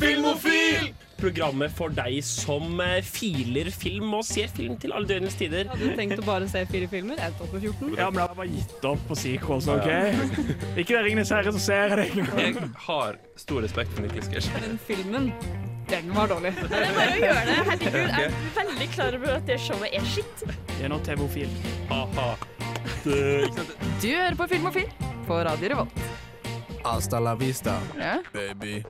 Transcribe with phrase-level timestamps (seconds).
[0.00, 0.92] Filmofil!
[1.16, 5.70] Programmet for deg som eh, filer film og ser film til alle døgnets tider.
[5.70, 7.16] Hadde du tenkt å bare se fire filmer?
[7.22, 7.94] Jeg tok på 14.
[7.96, 9.88] Ja, men jeg har bare gitt opp på sequels, OK?
[10.82, 12.26] Ikke det Ringenes herre som ser jeg det.
[12.36, 14.50] Jeg har stor respekt for Niklas Gersh.
[14.60, 15.30] Den filmen,
[15.88, 16.52] den var dårlig.
[16.68, 17.56] Det er bare å gjøre det.
[17.70, 20.44] Herregud, jeg er veldig klar over at det showet er skitt.
[20.74, 21.56] Det er nå TV-ofil.
[21.94, 22.28] Ha-ha.
[23.06, 23.10] Du
[24.12, 24.92] hører på Filmofil
[25.26, 26.04] på Radio Revolt.
[26.84, 28.18] Hasta la vista, Ja.
[28.36, 28.82] baby.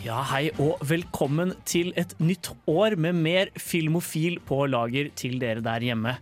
[0.00, 5.60] Ja, hei og velkommen til et nytt år med mer filmofil på lager til dere
[5.60, 6.14] der hjemme.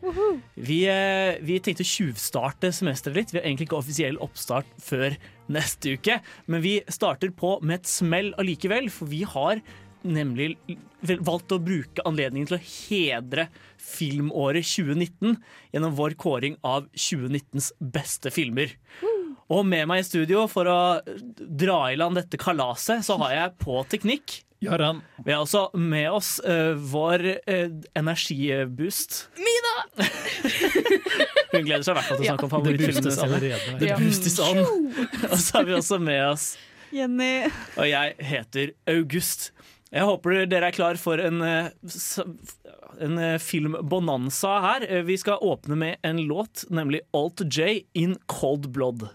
[0.56, 3.30] Vi, eh, vi tenkte å tjuvstarte semesteret litt.
[3.30, 5.14] Vi har egentlig ikke offisiell oppstart før
[5.46, 6.18] neste uke,
[6.51, 9.62] men vi starter på med et smell allikevel, for vi har
[10.02, 10.56] nemlig
[11.23, 13.46] valgt å bruke anledningen til å hedre
[13.79, 15.38] filmåret 2019
[15.70, 18.74] gjennom vår kåring av 2019s beste filmer.
[19.48, 20.80] Og med meg i studio for å
[21.38, 24.43] dra i land dette kalaset, så har jeg på teknikk.
[24.61, 25.05] Jarand.
[25.24, 29.29] Vi har også med oss uh, vår uh, energiboost.
[29.38, 29.74] Mina!
[31.52, 33.38] Hun gleder seg i hvert fall til å snakke om favorittfilmene sine.
[33.79, 33.99] Det Ja.
[34.01, 34.59] boostes on.
[35.30, 36.49] Og så har vi også med oss
[36.93, 37.46] Jenny.
[37.79, 39.52] Og jeg heter August.
[39.93, 41.71] Jeg håper dere er klar for en, eh,
[43.04, 44.87] en filmbonanza her.
[45.07, 49.07] Vi skal åpne med en låt, nemlig Alt J in Cold Blood.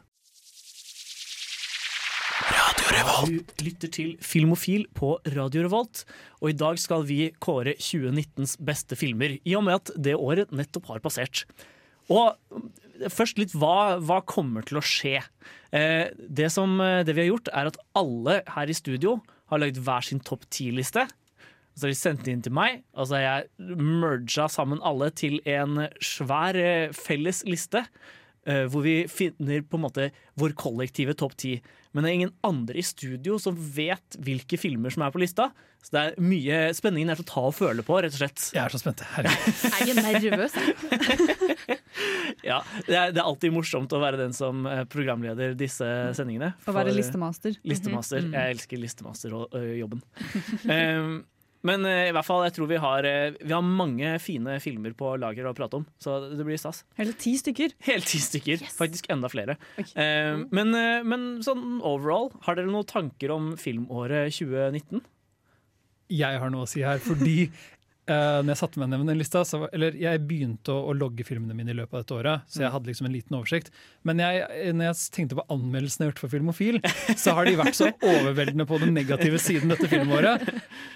[2.93, 6.03] Du lytter til Filmofil på Radio Revolt,
[6.43, 10.53] og i dag skal vi kåre 2019s beste filmer, i og med at det året
[10.53, 11.41] nettopp har passert.
[12.13, 12.37] Og
[13.09, 15.23] først litt hva, hva kommer til å skje?
[15.73, 19.17] Eh, det, som, eh, det vi har gjort, er at alle her i studio
[19.49, 21.07] har lagd hver sin topp ti-liste.
[21.73, 25.87] Så de sendt inn til meg, og så har jeg merga sammen alle til en
[26.03, 27.87] svær eh, felles liste.
[28.45, 31.57] Eh, hvor vi finner på en måte vår kollektive topp ti.
[31.93, 35.51] Men det er ingen andre i studio som vet hvilke filmer som er på lista.
[35.83, 38.45] Så det er mye spenningen er til å ta og føle på, rett og slett.
[38.55, 39.03] Jeg er så spent.
[39.13, 39.63] Herregud.
[39.67, 40.57] Jeg er nervøs.
[42.43, 45.85] Ja, det, er, det er alltid morsomt å være den som eh, programleder disse
[46.17, 46.53] sendingene.
[46.67, 47.55] Å være listemaster.
[47.63, 48.19] listemaster.
[48.19, 48.39] Mm -hmm.
[48.39, 50.01] Jeg elsker listemasterjobben.
[50.75, 51.13] um,
[51.67, 54.95] men eh, i hvert fall, jeg tror vi har, eh, vi har mange fine filmer
[54.99, 56.83] på lager å prate om, så det blir stas.
[56.99, 57.75] Hele ti stykker.
[57.87, 58.65] Hele ti stykker.
[58.65, 58.75] Yes.
[58.79, 59.55] Faktisk enda flere.
[59.79, 59.93] Ok.
[59.95, 60.47] Mm.
[60.51, 65.03] men, eh, men sånn overall, har dere noen tanker om filmåret 2019?
[66.13, 67.47] Jeg har noe å si her, fordi
[68.09, 70.95] eh, når jeg satte meg ned med den lista, så, eller jeg begynte å, å
[70.97, 73.71] logge filmene mine i løpet av dette året, så jeg hadde liksom en liten oversikt.
[74.07, 74.43] Men jeg,
[74.75, 76.79] når jeg tenkte på anmeldelsene jeg har gjort for Filmofil,
[77.23, 80.47] så har de vært så overveldende på den negative siden dette filmåret.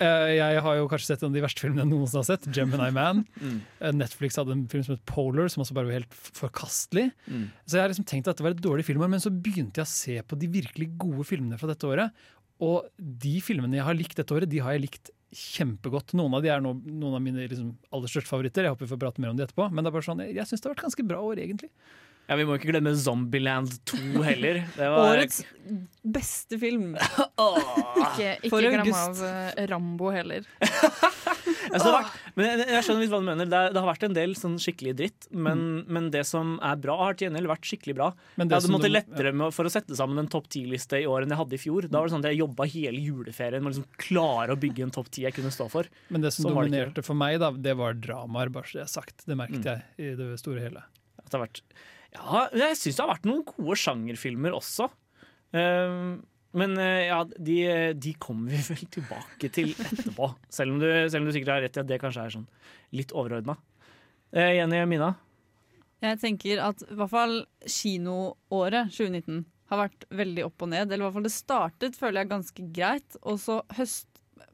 [0.01, 2.50] Uh, jeg har jo kanskje sett en av de verste filmene jeg noensinne har sett,
[2.51, 3.25] 'Gemini Man'.
[3.44, 7.09] Uh, Netflix hadde en film som het 'Polar', som også bare var helt forkastelig.
[7.66, 9.88] Så jeg har liksom tenkt at det var et dårlig filmår, men så begynte jeg
[9.88, 12.25] å se på de virkelig gode filmene fra dette året.
[12.63, 16.14] Og de filmene jeg har likt dette året, de har jeg likt kjempegodt.
[16.18, 18.68] Noen av de er nå, noen av mine liksom, aller største favoritter.
[18.68, 19.70] Jeg håper vi får prate mer om de etterpå.
[19.72, 21.72] Men det er bare sånn, jeg, jeg syns det har vært ganske bra år, egentlig.
[22.28, 24.60] Ja, Vi må ikke glemme Zombieland 2 heller.
[24.76, 25.44] Det var, Årets
[26.04, 26.98] beste film.
[27.98, 30.48] Ikke, ikke glem av eh, Rambo heller.
[31.72, 33.50] Altså, vært, men jeg, skjønner litt hva du mener.
[33.51, 36.75] Det, er- det har vært en del sånn skikkelig dritt, men, men det som er
[36.84, 38.07] bra, har til gjengjeld vært skikkelig bra.
[38.38, 41.25] Men Jeg hadde måttet lettere med, for å sette sammen en topp ti-liste i år
[41.25, 41.88] enn jeg hadde i fjor.
[41.90, 44.85] Da var det sånn at jeg jobba hele juleferien med å liksom klare å bygge
[44.88, 45.90] en topp ti jeg kunne stå for.
[46.13, 48.79] Men det som Sånn var det dominerte for meg, da, det var dramaer, bare så
[48.81, 49.25] det er sagt.
[49.28, 49.68] Det merket Mm.
[49.74, 50.84] jeg i det store hele.
[51.19, 51.62] At det har vært,
[52.16, 54.88] ja, jeg syns det har vært noen gode sjangerfilmer også.
[55.57, 56.22] Ehm,
[56.57, 57.57] men eh, ja, de,
[57.97, 60.31] de kommer vi vel tilbake til etterpå.
[60.53, 62.47] Selv om du, selv om du sikkert har rett i at det kanskje er sånn
[62.97, 63.57] litt overordna.
[64.35, 65.13] Eh, Jenny Mina?
[66.03, 70.91] Jeg tenker at i hvert fall kinoåret 2019 har vært veldig opp og ned.
[70.91, 73.18] Eller i hvert fall det startet, føler jeg, ganske greit.
[73.24, 74.07] Og så høst,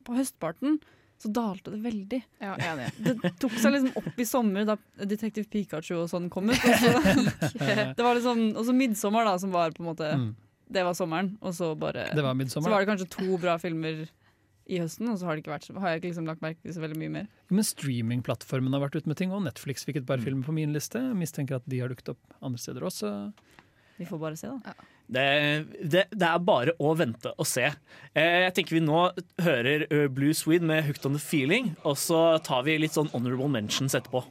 [0.08, 0.80] på høstparten
[1.24, 2.20] så dalte det veldig.
[2.44, 2.90] Ja, enig.
[3.24, 4.76] Det tok seg liksom opp i sommer da
[5.08, 6.58] Detektiv Pikachu og sånn kom ut.
[6.58, 6.90] Og så,
[7.96, 10.34] det var liksom, og så Midtsommer, da, som var på en måte Mm.
[10.74, 11.34] Det var sommeren.
[11.42, 14.06] Og så bare Det var Så var det kanskje to bra filmer
[14.64, 16.72] i høsten, og så har, det ikke vært, har jeg ikke liksom lagt merke til
[16.74, 17.26] så veldig mye mer.
[17.52, 20.24] Men streamingplattformen har vært ute med ting, og Netflix fikk et par Mm.
[20.24, 21.02] filmer på min liste.
[21.04, 23.34] Jeg mistenker at de har dukket opp andre steder også.
[24.00, 24.74] Vi får bare se, da.
[25.14, 27.66] Det, det, det er bare å vente og se.
[28.16, 29.12] Eh, jeg tenker vi nå
[29.44, 33.12] hører eh, Blue Swede med 'Hooked on the Feeling', og så tar vi litt sånn
[33.12, 34.24] honorable mentions etterpå.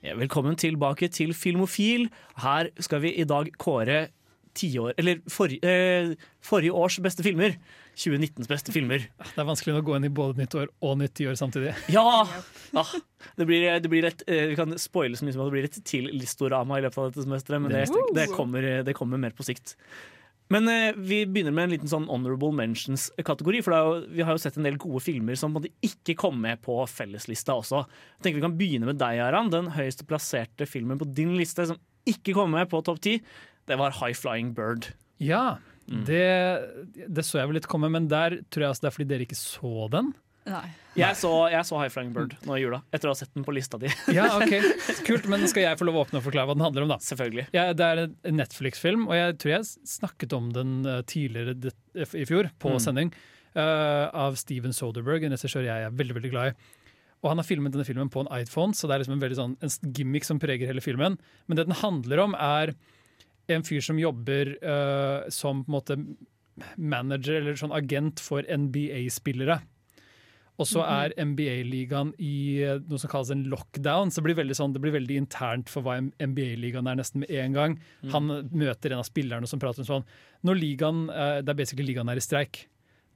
[0.00, 2.08] Velkommen tilbake til Filmofil.
[2.40, 4.08] Her skal vi i dag kåre
[4.56, 7.54] tiår Eller forrige, eh, forrige års beste filmer.
[7.94, 8.98] 2019s beste filmer.
[8.98, 11.74] Det er vanskelig å gå inn i både nytt år og nytt tiår samtidig.
[11.92, 12.26] Ja!
[12.72, 12.84] ja.
[13.36, 15.68] det, blir, det blir et eh, Vi kan spoile så mye som at det blir
[15.68, 17.84] et til Listorama i løpet av dette semesteret, men det,
[18.16, 19.76] det, kommer, det kommer mer på sikt.
[20.50, 23.60] Men eh, vi begynner med en liten sånn honorable mentions-kategori.
[23.62, 26.40] For det jo, vi har jo sett en del gode filmer som måtte ikke kom
[26.42, 27.84] med på felleslista også.
[28.18, 29.52] Jeg tenker Vi kan begynne med deg, Aran.
[29.54, 31.78] Den høyest plasserte filmen på din liste som
[32.10, 33.18] ikke kom med på topp ti,
[33.70, 34.90] det var High Flying Bird.
[35.22, 35.58] Ja,
[35.90, 36.04] Mm.
[36.06, 39.06] det, det så jeg vel litt komme, men der tror jeg altså det er fordi
[39.10, 40.12] dere ikke så den.
[40.48, 40.68] Nei.
[40.98, 43.44] Jeg så, jeg så High Flying Bird nå i jula, etter å ha sett den
[43.46, 43.90] på lista di.
[44.16, 44.54] Ja, ok,
[45.06, 46.98] Kult, men skal jeg få lov å åpne og forklare hva den handler om, da?
[47.04, 47.44] Selvfølgelig.
[47.54, 51.54] Ja, det er en Netflix-film, og jeg tror jeg snakket om den eh, tidligere
[52.18, 52.80] i fjor, på Mm.
[52.82, 53.12] sending,
[53.54, 56.76] uh, av Steven Soderberg, en regissør jeg er veldig veldig glad i.
[57.20, 59.36] Og Han har filmet denne filmen på en iPhone, så det er liksom en veldig
[59.38, 61.18] sånn en gimmick som preger hele filmen.
[61.46, 62.72] Men det den handler om, er
[63.50, 65.98] en fyr som jobber uh, som på en måte
[66.80, 69.60] manager eller sånn agent for NBA-spillere.
[70.60, 74.10] Og så er NBA-ligaen i eh, noe som kalles en lockdown.
[74.12, 77.32] Så det blir veldig, sånn, det blir veldig internt for hva NBA-ligaen er nesten med
[77.32, 77.78] en gang.
[78.12, 80.10] Han møter en av spillerne som prater om sånn
[80.46, 82.66] Når ligaen, eh, det er basically ligaen er i streik,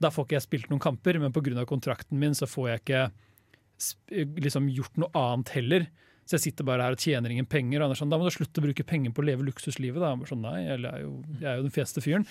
[0.01, 1.63] da får ikke jeg spilt noen kamper, men pga.
[1.69, 3.03] kontrakten min så får jeg ikke
[4.43, 5.87] liksom gjort noe annet heller.
[6.25, 7.77] Så jeg sitter bare her og tjener ingen penger.
[7.79, 10.01] Og han er sånn, da må du slutte å bruke penger på å leve luksuslivet.
[10.01, 10.09] Da.
[10.15, 12.25] Han sånn, nei, jeg er jo, jeg er jo den feste fyren.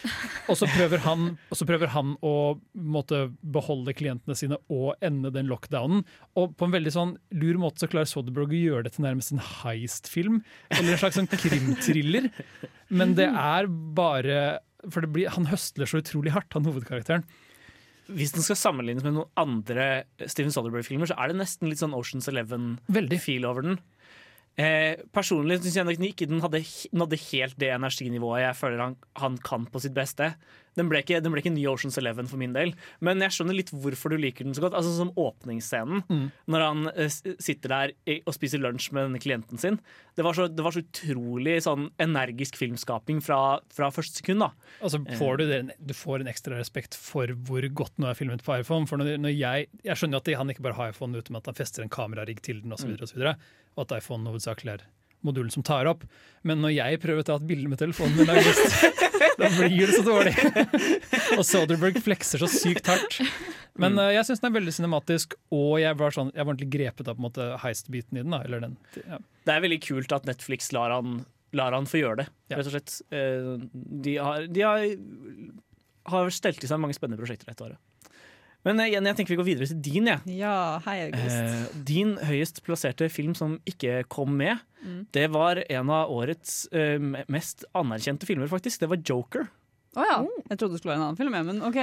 [0.50, 2.35] Og så prøver han, så prøver han å
[2.75, 6.02] måtte beholde klientene sine og ende den lockdownen.
[6.41, 9.37] Og på en veldig sånn lur måte så klarer Soderbergh å gjøre det til nærmest
[9.37, 10.43] en heist-film.
[10.75, 12.32] Eller en slags sånn krimthriller.
[12.91, 14.41] Men det er bare
[14.91, 17.23] For blir, han høstler så utrolig hardt, han hovedkarakteren.
[18.12, 21.96] Hvis den skal sammenlignes med noen andre Steven Soderbergh-filmer, så er det nesten litt sånn
[21.96, 22.28] Oceans.
[22.28, 23.78] Eleven-feel over den.
[24.60, 26.60] Eh, personlig syns jeg nok ikke den hadde,
[26.94, 30.34] nådde helt det energinivået jeg føler han, han kan på sitt beste.
[30.76, 32.72] Den ble, ikke, den ble ikke New Oceans Eleven for min del,
[33.04, 34.74] men jeg skjønner litt hvorfor du liker den så godt.
[34.74, 36.30] Altså Som åpningsscenen, Mm.
[36.50, 37.92] når han eh, sitter der
[38.26, 39.78] og spiser lunsj med denne klienten sin.
[40.16, 44.40] Det var så, det var så utrolig sånn energisk filmskaping fra, fra første sekund.
[44.44, 44.50] da
[44.84, 48.18] Og så får du, det, du får en ekstra respekt for hvor godt nå er
[48.18, 48.86] filmet på iPhone.
[48.90, 51.54] For når, når jeg, jeg skjønner at han ikke bare har iPhone uten at han
[51.58, 53.36] fester en kamerarigg til den, og, så videre, og, så videre,
[53.76, 54.86] og at iPhone hovedsakelig er
[55.26, 56.04] modulen som tar opp.
[56.44, 58.84] Men når jeg prøver å ta et bilde med telefonen min, August,
[59.40, 60.34] da blir det så dårlig.
[61.38, 63.20] og Soderberg flekser så sykt hardt.
[63.80, 66.70] Men uh, jeg syns den er veldig cinematisk, og jeg var, sånn, jeg var ordentlig
[66.76, 68.34] grepet av på en måte heist-biten i den.
[68.36, 69.18] da, eller den, ja.
[69.48, 71.24] Det er veldig kult at Netflix lar han,
[71.56, 72.60] lar han få gjøre det, Ja.
[72.60, 72.94] rett og slett.
[73.10, 73.66] Uh,
[74.04, 74.84] De har, de har,
[76.14, 77.80] har stelt i seg mange spennende prosjekter dette året.
[78.64, 80.06] Men igjen, Jenny, jeg tenker vi går videre til din.
[80.08, 80.37] jeg.
[80.38, 81.37] Ja, hei, August.
[81.37, 85.06] Eh, din høyest plasserte film som ikke kom med, Mm.
[85.16, 88.81] det var en av årets eh, mest anerkjente filmer, faktisk.
[88.81, 89.46] Det var Joker.
[89.96, 90.19] Å ja.
[90.50, 91.78] Jeg trodde det skulle være en annen film, men OK.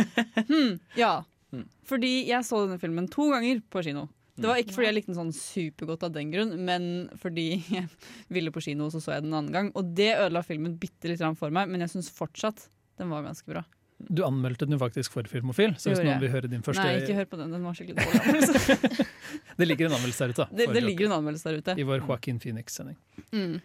[0.50, 1.24] Hmm, ja.
[1.52, 1.64] Mm.
[1.86, 4.08] Fordi jeg så denne filmen to ganger på kino.
[4.34, 6.86] Det var ikke fordi jeg likte den sånn supergodt av den grunn, men
[7.22, 7.86] fordi jeg
[8.34, 9.70] ville på kino, og så så jeg den en annen gang.
[9.78, 13.46] Og det ødela filmen bitte litt for meg, men jeg syns fortsatt den var ganske
[13.50, 13.62] bra.
[14.08, 17.02] Du anmeldte den jo faktisk for Filmofil, så hvis noen vil høre din første Nei,
[17.02, 17.52] ikke hør på den.
[17.54, 19.06] Den var skikkelig dårlig.
[19.58, 20.48] Det ligger en anmeldelse der ute.
[20.50, 21.76] det, det ligger en anmeldelse der ute.
[21.78, 22.98] I vår Joaquin Phoenix-sending.
[23.34, 23.60] Mm.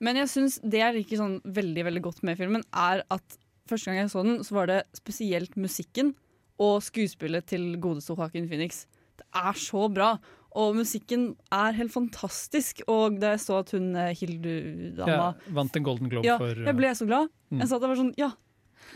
[0.00, 3.38] Men jeg syns det jeg liker sånn veldig veldig godt med filmen, er at
[3.70, 6.14] første gang jeg så den, så var det spesielt musikken
[6.60, 8.84] og skuespillet til godeste Joaquin Phoenix.
[9.20, 10.14] Det er så bra.
[10.58, 12.82] Og musikken er helt fantastisk.
[12.90, 16.58] Og da jeg så at hun eh, Hildu-dama Ja, vant en Golden Globe ja, for
[16.66, 17.30] jeg ble så glad.
[17.50, 17.62] Mm.
[17.62, 18.32] Jeg sa at det var sånn Ja,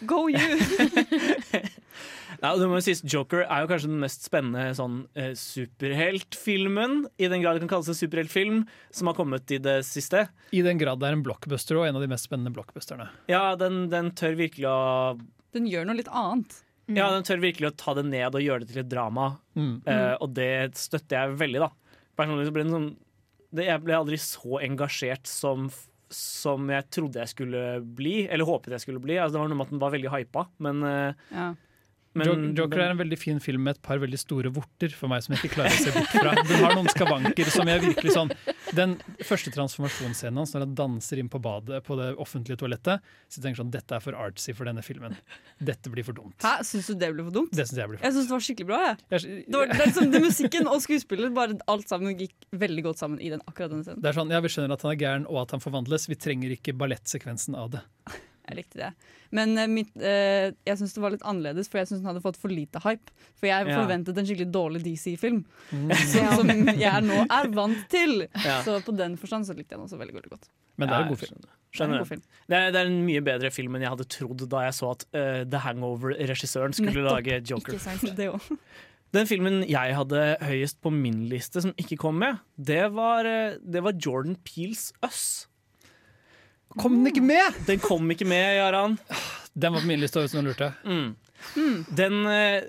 [0.07, 0.39] go you!
[2.43, 7.05] Ja, det må jo sies, Joker er jo kanskje den mest spennende sånn, eh, superheltfilmen,
[7.17, 10.27] i den grad det kan kalles en superheltfilm, som har kommet i det siste.
[10.53, 13.07] I den grad det er en blockbuster og en av de mest spennende blockbusterne.
[13.31, 14.77] Ja, den, den tør virkelig å
[15.55, 16.59] Den gjør noe litt annet.
[16.91, 19.77] Ja, den tør virkelig å ta det ned og gjøre det til et drama, Mm.
[19.87, 21.71] eh, og det støtter jeg veldig, da.
[22.19, 22.89] Personlig så ble den sånn
[23.55, 25.69] det, Jeg ble aldri så engasjert som,
[26.15, 27.63] som jeg trodde jeg skulle
[27.99, 29.17] bli, eller håpet jeg skulle bli.
[29.19, 31.49] Altså, det var noe med at den var veldig hypa, men, eh, Ja.
[32.15, 35.25] Men Joker er en veldig fin film med et par veldig store vorter for meg
[35.25, 36.35] som jeg ikke klarer å se bort fra.
[36.47, 38.31] Den har noen skavanker som jeg virkelig sånn
[38.75, 43.39] Den første transformasjonsscenen hans når han danser inn på badet på det offentlige toalettet, så
[43.39, 45.15] jeg tenker sånn Dette er for artsy for denne filmen.
[45.63, 46.37] Dette blir for dumt.
[46.43, 47.55] Hæ, syns du det ble for dumt?
[47.55, 48.09] Det synes jeg blir for dumt.
[48.11, 48.81] Jeg syns det var skikkelig bra.
[48.85, 48.99] Jeg.
[49.15, 52.87] jeg, Det, var, det er liksom det Musikken og skuespillet, bare alt sammen gikk veldig
[52.89, 54.03] godt sammen i den, akkurat denne scenen.
[54.05, 56.09] det er sånn, ja, Vi skjønner at han er gæren og at han forvandles.
[56.11, 57.85] Vi trenger ikke ballettsekvensen av det.
[58.45, 58.89] Jeg likte det.
[59.35, 62.21] Men uh, mitt, uh, jeg syns det var litt annerledes, for jeg syns den hadde
[62.25, 63.11] fått for lite hype.
[63.41, 63.79] For jeg Ja.
[63.81, 65.91] forventet en skikkelig dårlig DC-film, Mm.
[66.37, 68.27] som jeg nå er vant til.
[68.45, 68.61] Ja.
[68.67, 70.49] Så på den forstand så likte jeg den også veldig, veldig godt.
[70.77, 71.41] Men det er en god film.
[71.41, 73.91] Det er en Skjønner god Det er, det er en mye bedre film enn jeg
[73.97, 77.17] hadde trodd da jeg så at uh, The Hangover-regissøren skulle Nettopp.
[77.17, 77.73] lage Joker.
[77.75, 78.59] Ikke sant, det også.
[79.15, 83.23] Den filmen jeg hadde høyest på min liste som ikke kom med, det var,
[83.63, 85.47] det var Jordan Peels Us.
[86.81, 87.61] Kom den ikke med?!
[87.69, 88.97] Den kom ikke med, Jaran.
[89.55, 90.73] Den var på min liste, hvis noen lurte.
[90.87, 91.13] Mm.
[91.95, 92.67] Den eh,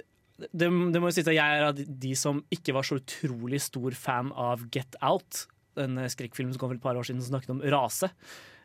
[0.51, 3.61] det, det må jo sies at Jeg er av de- som ikke var så utrolig
[3.63, 5.45] stor fan av Get Out.
[5.79, 8.11] Den eh, skrekkfilmen som kom for et par år siden som snakket om rase.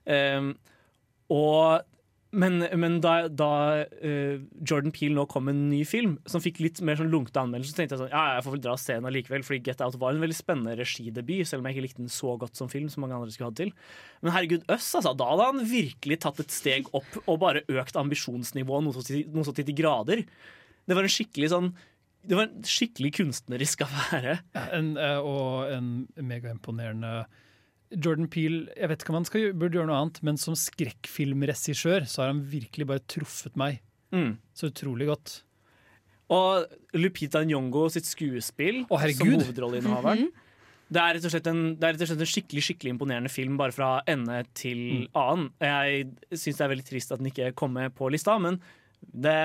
[0.04, 0.52] Um,
[1.30, 1.86] og,
[2.30, 3.50] men men da, da
[3.82, 7.42] uh, Jordan Peele nå kom med en ny film som fikk litt mer sånn lunkne
[7.42, 9.60] anmeldelser, så tenkte jeg sånn, ja, jeg får vel dra og se den allikevel, fordi
[9.66, 12.60] Get Out var en veldig spennende regidebut, selv om jeg ikke likte den så godt
[12.60, 13.74] som film som mange andre skulle hatt til.
[14.22, 17.98] Men herregud, Øss, altså, da hadde han virkelig tatt et steg opp og bare økt
[17.98, 20.24] ambisjonsnivået noe så til, de grader.
[20.86, 21.72] Det var en skikkelig sånn
[22.20, 24.34] det var en skikkelig kunstnerisk affære.
[24.52, 25.86] Ja, en, eh, og en
[26.20, 27.24] megaimponerende
[27.90, 32.06] Jordan Peele Jeg vet ikke om han skal, burde gjøre noe annet, men som skrekkfilmregissør
[32.08, 33.80] så har han virkelig bare truffet meg
[34.10, 34.38] Mm.
[34.58, 35.42] så utrolig godt.
[36.34, 36.64] Og
[36.98, 40.32] Lupita Nyong'o sitt skuespill Å, som hovedrolleinnehaveren.
[40.90, 43.30] Det er, rett og slett en, det er rett og slett en skikkelig skikkelig imponerende
[43.30, 45.52] film bare fra ende til annen.
[45.62, 48.58] Jeg syns det er veldig trist at den ikke kom med på lista, men
[49.14, 49.36] det,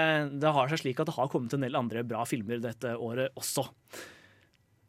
[0.41, 3.37] det har seg slik at det har kommet en del andre bra filmer dette året
[3.37, 3.67] også.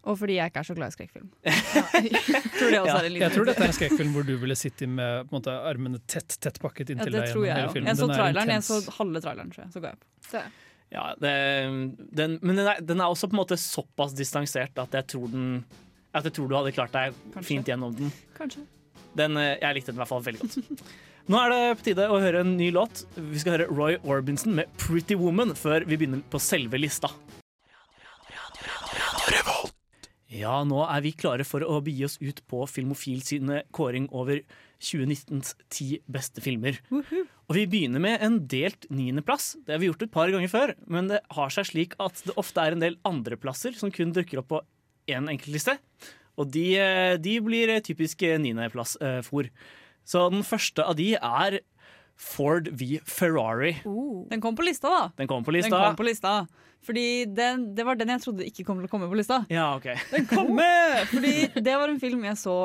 [0.07, 1.31] Og fordi jeg ikke er så glad i skrekkfilm.
[1.47, 4.27] Jeg tror det også Ja, er en liten Jeg tror dette er en skrekkfilm hvor
[4.29, 7.33] du ville sittet med på en måte, armene tett tett pakket ja, inntil det deg
[7.33, 7.91] tror gjennom jeg hele filmen.
[7.91, 9.73] Jeg så er traileren, jeg så halve traileren, tror jeg.
[9.75, 10.45] Så ga jeg på.
[10.95, 11.33] Ja, det,
[12.21, 15.27] den, men den er, den er også på en måte såpass distansert at jeg tror,
[15.33, 15.51] den,
[16.15, 17.49] at jeg tror du hadde klart deg Kanskje.
[17.51, 18.15] fint gjennom den.
[18.39, 18.63] Kanskje.
[19.19, 20.87] Den, eh, jeg likte den i hvert fall veldig godt.
[21.33, 23.03] Nå er det på tide å høre en ny låt.
[23.19, 27.11] Vi skal høre Roy Orbinson med 'Pretty Woman' før vi begynner på selve lista.
[30.37, 34.43] Ja, nå er vi klare for å begi oss ut på Filmofil sine kåring over
[34.83, 36.77] 2019s ti beste filmer.
[37.47, 39.55] Og vi begynner med en delt niendeplass.
[39.65, 42.37] Det har vi gjort et par ganger før, men det har seg slik at det
[42.37, 44.63] ofte er en del andreplasser som kun dukker opp på
[45.09, 45.79] én enkeltliste.
[46.37, 49.49] Og de, eh, de blir typisk niendeplass-fòr.
[50.07, 51.61] Så den første av de er
[52.17, 53.77] Ford v Ferrari.
[54.31, 55.03] Den kom på lista, da.
[55.17, 56.47] Den kom på Den kom på lista.
[56.87, 59.43] Fordi den, det var den jeg trodde ikke kom til å komme på lista.
[59.51, 59.89] Ja, ok.
[60.13, 61.03] Den kommer!
[61.13, 62.57] Fordi det var en film jeg så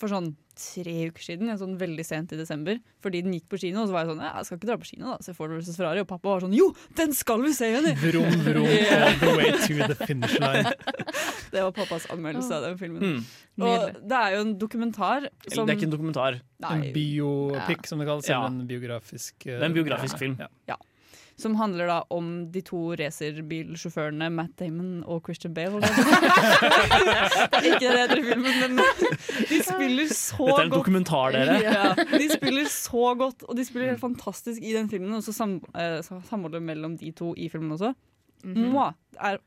[0.00, 1.50] for sånn tre uker siden.
[1.58, 2.80] sånn så veldig sent i desember.
[3.04, 3.82] Fordi den gikk på kino.
[3.82, 5.72] Og så var jeg sånn, jeg skal ikke dra på kino da, se Ford vs.
[5.78, 6.04] Ferrari.
[6.04, 7.94] Og pappa var sånn, jo, den skal vi se, Jenny!
[8.02, 10.74] Vrom, vrom, all the way to the finish line.
[11.50, 13.02] Det var pappas anmeldelse av den filmen.
[13.02, 13.24] Mm.
[13.66, 16.38] Og det er jo en dokumentar som Det er ikke en dokumentar.
[16.70, 18.28] En biopic, som det kalles.
[18.30, 18.44] Ja.
[18.44, 20.38] Eller en biografisk uh, Det er en biografisk film.
[20.70, 20.78] Ja.
[21.40, 25.80] Som handler da om de to racerbilsjåførene Matt Damon og Christian Bale.
[25.84, 28.82] det er ikke det det heter i filmen, men
[29.50, 30.50] de spiller så godt.
[30.50, 31.58] Dette er en dokumentar, dere.
[31.70, 35.14] Ja, de spiller så godt, og de spiller helt fantastisk i den filmen.
[35.16, 37.94] Og så sam, eh, samholdet mellom de to i filmen også.
[38.44, 39.42] Mwah, det er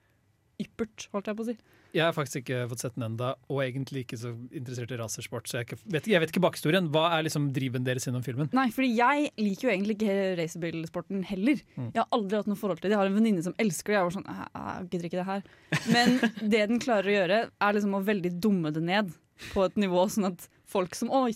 [0.62, 1.58] yppert, holdt jeg på å si.
[1.94, 5.46] Jeg har faktisk ikke fått sett den enda, og egentlig ikke så interessert i racersport.
[5.50, 6.88] Så jeg, ikke, vet, jeg vet ikke bakhistorien.
[6.94, 8.50] Hva er liksom driven deres gjennom filmen?
[8.58, 11.62] Nei, fordi jeg liker jo egentlig ikke racerbilsporten heller.
[11.78, 12.96] Jeg har aldri hatt noe forhold til det.
[12.96, 14.00] Jeg har en venninne som elsker det.
[14.00, 15.46] Jeg var sånn, jeg gidder ikke det her.
[15.94, 16.18] Men
[16.56, 19.14] det den klarer å gjøre, er liksom å veldig dumme det ned
[19.54, 21.30] på et nivå sånn at folk som Oi,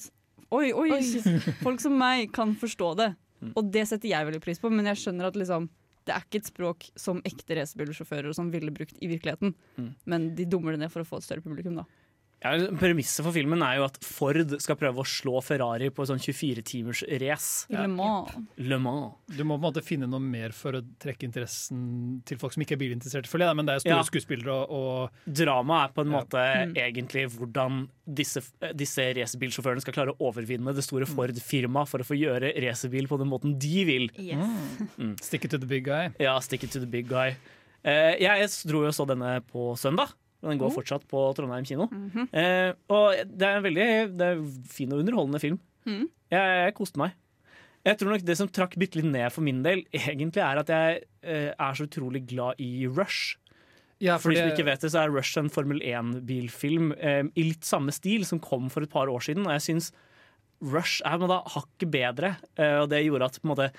[0.49, 1.01] oi, oi!
[1.65, 3.11] Folk som meg kan forstå det.
[3.53, 5.67] Og det setter jeg veldig pris på, men jeg skjønner at liksom
[6.07, 9.53] det er ikke et språk som ekte racerbilsjåfører som ville brukt i virkeligheten.
[9.77, 9.89] Mm.
[10.07, 11.85] Men de dummer det ned for å få et større publikum, da.
[12.43, 16.09] Ja, Premisset for filmen er jo at Ford skal prøve å slå Ferrari på et
[16.11, 17.65] sånn 24-timers race.
[17.73, 18.35] Le Mans.
[18.61, 19.15] Le Mans.
[19.33, 22.61] Du må på en måte finne noe mer for å trekke interessen til folk som
[22.61, 23.57] ikke er bilinteresserte, føler jeg.
[23.57, 24.05] Men det er store Ja.
[24.05, 26.19] skuespillere og, og Drama er på en Ja.
[26.21, 26.43] måte
[26.77, 28.45] egentlig hvordan disse,
[28.77, 33.17] disse racerbilsjåførene skal klare å overvinne det store Ford-firmaet for å få gjøre racerbil på
[33.17, 34.07] den måten de vil.
[35.21, 36.09] stick it to the big guy.
[36.19, 37.33] Ja, stick it to the big guy.
[37.83, 40.13] Eh, jeg dro jo og så denne på søndag.
[40.43, 41.87] Og Den går fortsatt på Trondheim kino.
[42.31, 45.57] eh, og det er en veldig det er en fin og underholdende film.
[45.87, 46.05] Mm.
[46.29, 47.15] Jeg, jeg koste meg.
[47.87, 50.71] Jeg tror nok Det som trakk bitte litt ned for min del, egentlig er at
[50.73, 53.37] jeg eh, er så utrolig glad i Rush.
[54.03, 57.47] Ja, For de som ikke vet det, så er Rush en Formel 1-bilfilm eh, i
[57.47, 59.47] litt samme stil som kom for et par år siden.
[59.47, 59.89] Og jeg syns
[60.61, 63.71] Rush er på en måte hakket bedre, eh, og det gjorde at på en måte,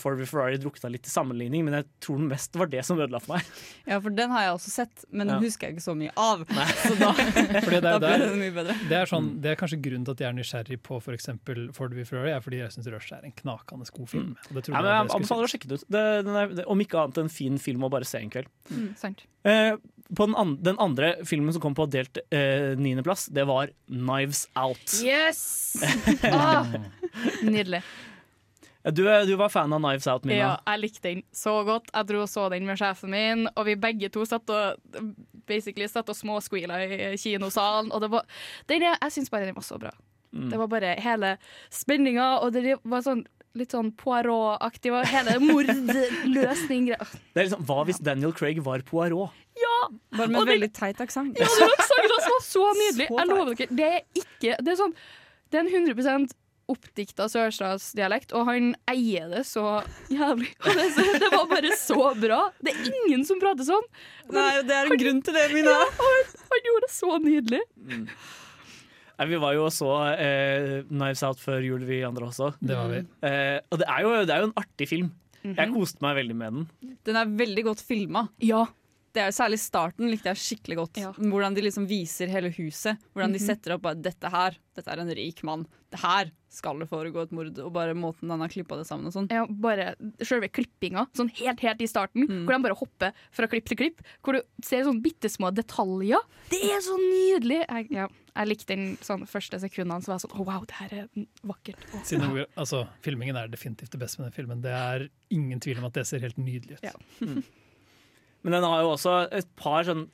[0.00, 2.98] Ford v Ferrari drukna litt i sammenligning, men jeg tror den mest var det som
[3.00, 3.48] ødela for meg.
[3.90, 5.40] Ja, for den har jeg også sett, men den Ja.
[5.44, 6.44] husker jeg ikke så mye av.
[6.84, 7.10] Så da,
[7.70, 8.76] det, da er ble den mye bedre.
[8.88, 11.28] det, er sånn, det er kanskje grunnen til at jeg er nysgjerrig på f.eks.
[11.76, 14.30] Ford v Ferrari, er fordi jeg syns Rush er en knakende god film.
[14.48, 15.86] Og det tror Ja, men jeg jeg anbefaler å sjekke det ut.
[15.94, 18.48] Det, den er, det, om ikke annet en fin film å bare se en kveld.
[18.70, 19.26] Mm, sant.
[19.44, 19.74] Eh,
[20.14, 24.46] på den, andre, den andre filmen som kom på delt eh, niendeplass, det var Knives
[24.56, 24.96] Out.
[25.04, 25.44] Yes!
[26.28, 26.64] Ah,
[27.44, 27.82] nydelig.
[28.92, 30.38] Du, du var fan av Knives Out, Mina.
[30.38, 31.86] Ja, jeg likte den så godt.
[31.88, 34.98] Jeg dro og så den med sjefen min, og vi begge to satt og
[35.48, 37.88] basically satt og småsqueala i kinosalen.
[37.94, 38.26] Og det var,
[38.68, 39.94] den jeg syns bare den var så bra.
[40.34, 40.50] Mm.
[40.50, 41.36] Det var bare hele
[41.72, 43.24] spenninga, og det var sånn
[43.54, 44.92] litt sånn Poirot-aktig.
[45.08, 47.08] Hele mordløsning-greia.
[47.32, 49.32] Det er liksom, Hva hvis Daniel Craig var Poirot?
[49.56, 49.74] Ja!
[50.18, 51.38] Bare med en veldig teit aksent.
[51.38, 53.06] Ja, det var sangen hans var så nydelig.
[53.10, 53.76] Så Jeg lover dere.
[53.78, 54.96] Det er ikke Det er sånn
[55.52, 56.34] Det er en 100
[56.70, 60.50] oppdikta sørstatsdialekt, og han eier det så jævlig.
[60.66, 60.86] Og det,
[61.22, 62.40] det var bare så bra.
[62.64, 63.84] Det er ingen som prater sånn.
[64.32, 65.74] Nei, det er en grunn til det, Mina.
[65.74, 67.60] Han gjorde det så nydelig.
[69.14, 72.54] Nei, vi var jo og så eh, Knives Out før jul, vi andre også.
[72.58, 73.02] Det var vi.
[73.28, 75.12] Eh, og det er, jo, det er jo en artig film.
[75.44, 75.58] Mhm.
[75.60, 76.96] Jeg koste meg veldig med den.
[77.04, 78.26] Den er veldig godt filma.
[78.42, 78.64] Ja.
[79.14, 80.98] Det er Særlig starten likte jeg skikkelig godt.
[80.98, 81.12] Ja.
[81.14, 82.98] Hvordan de liksom viser hele huset.
[83.14, 83.46] Hvordan de Mhm.
[83.46, 85.66] setter opp bare, dette her, dette er en rik mann.
[85.90, 87.56] Det her skal det foregå et mord.
[87.62, 89.30] Og bare måten han har klippa det sammen og sånn.
[89.30, 92.44] ja bare selve klippinga, sånn helt helt i starten, Mm.
[92.46, 94.00] hvor de bare hopper fra klipp til klipp.
[94.24, 96.18] Hvor du ser sånn bitte små detaljer.
[96.50, 97.64] Det er så nydelig!
[97.68, 100.74] Jeg, ja, jeg likte den sånn første sekundene, så var jeg sånn oh, wow, det
[100.74, 101.08] her er
[101.44, 101.76] vakkert.
[101.94, 102.02] Oh.
[102.02, 104.60] Siden altså, filmingen er definitivt det beste med den filmen.
[104.60, 106.82] Det er ingen tvil om at det ser helt nydelig ut.
[106.82, 107.42] Ja.
[108.44, 110.06] Men den har jo også et par sånn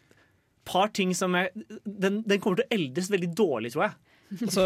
[0.70, 1.50] par ting som jeg
[1.84, 3.96] den, den kommer til å eldes veldig dårlig, tror jeg.
[4.54, 4.64] Så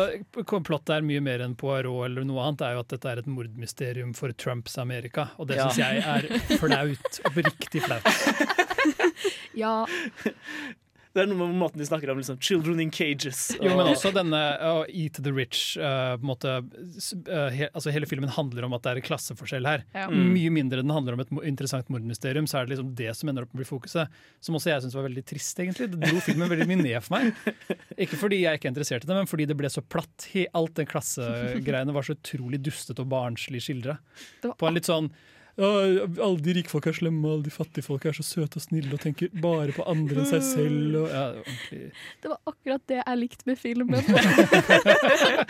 [0.66, 2.60] Plottet er mye mer enn Poirot eller noe annet.
[2.66, 5.30] Er jo at dette er et mordmysterium for Trumps Amerika.
[5.40, 5.70] Og det Ja.
[5.70, 7.20] syns jeg er flaut.
[7.30, 8.04] Oppriktig flaut.
[9.54, 9.86] Ja,
[11.14, 13.54] Det er noe med måten de snakker om liksom, 'children in cages'.
[13.62, 15.76] Jo, men også denne uh, Eat the Rich.
[15.78, 19.06] uh, på en måte, uh, he, altså Hele filmen handler om at det er en
[19.06, 19.84] klasseforskjell her.
[19.94, 20.08] Ja.
[20.10, 20.32] Mm.
[20.34, 22.48] Mye mindre den handler om et interessant mordmysterium.
[22.50, 24.16] Så er det liksom det som ender opp med å bli fokuset.
[24.42, 25.90] Som også jeg syns var veldig trist, egentlig.
[25.92, 27.54] Det dro filmen veldig mye ned for meg.
[28.06, 30.26] Ikke fordi jeg ikke er interessert i det, men fordi det ble så platt.
[30.58, 34.00] Alt den klassegreiene var så utrolig dustete og barnslig skildra.
[34.42, 35.14] På en litt sånn «Å,
[35.58, 39.00] alle de rikfolk er slemme, alle de fattige folk er så søte og snille og
[39.04, 40.96] tenker bare på andre enn seg selv.
[41.04, 41.26] Og, ja.
[42.24, 44.02] Det var akkurat det jeg likte med filmen.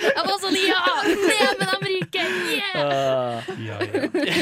[0.05, 0.83] jeg var sånn ja!
[1.09, 2.27] Ned med de rike!
[2.53, 2.77] Yeah!
[2.77, 3.79] Uh, Ja, ja.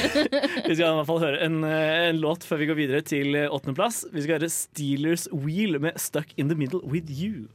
[0.68, 3.34] Vi skal i hvert fall høre en, eh, en låt før vi går videre til
[3.38, 4.02] eh, åttendeplass.
[4.12, 7.48] Vi skal høre Steelers Wheel med 'Stuck in the Middle With You'.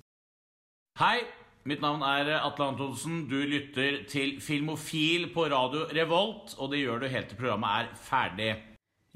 [0.99, 1.19] Hei,
[1.67, 3.25] mitt navn er Atle Antonsen.
[3.29, 7.89] Du lytter til Filmofil på radio Revolt, og det gjør du helt til programmet er
[8.07, 8.53] ferdig.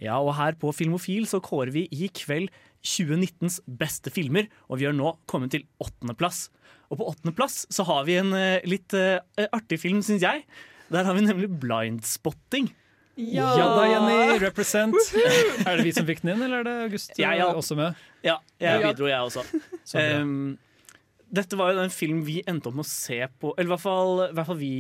[0.02, 2.50] Ja, og her på Filmofil så kårer vi i kveld
[2.82, 6.48] 2019s beste filmer, og vi har nå kommet til åttendeplass.
[6.92, 9.22] Og på åttendeplass så har vi en eh, litt uh,
[9.54, 10.44] artig film, syns jeg.
[10.92, 12.72] Der har vi nemlig Blindspotting.
[13.22, 14.40] ja da, Jenny!
[14.42, 14.98] Represent.
[15.68, 17.52] Er det vi som fikk den inn, eller er det August Ja, ja.
[17.54, 17.96] også med?
[18.26, 18.90] Ja, jeg Ja.
[18.92, 19.46] bidro, jeg også.
[19.86, 20.20] Så bra.
[20.26, 20.58] Um,
[21.32, 23.84] dette var jo den film vi endte opp med å se på Eller i hvert
[23.84, 24.72] fall, i hvert fall vi,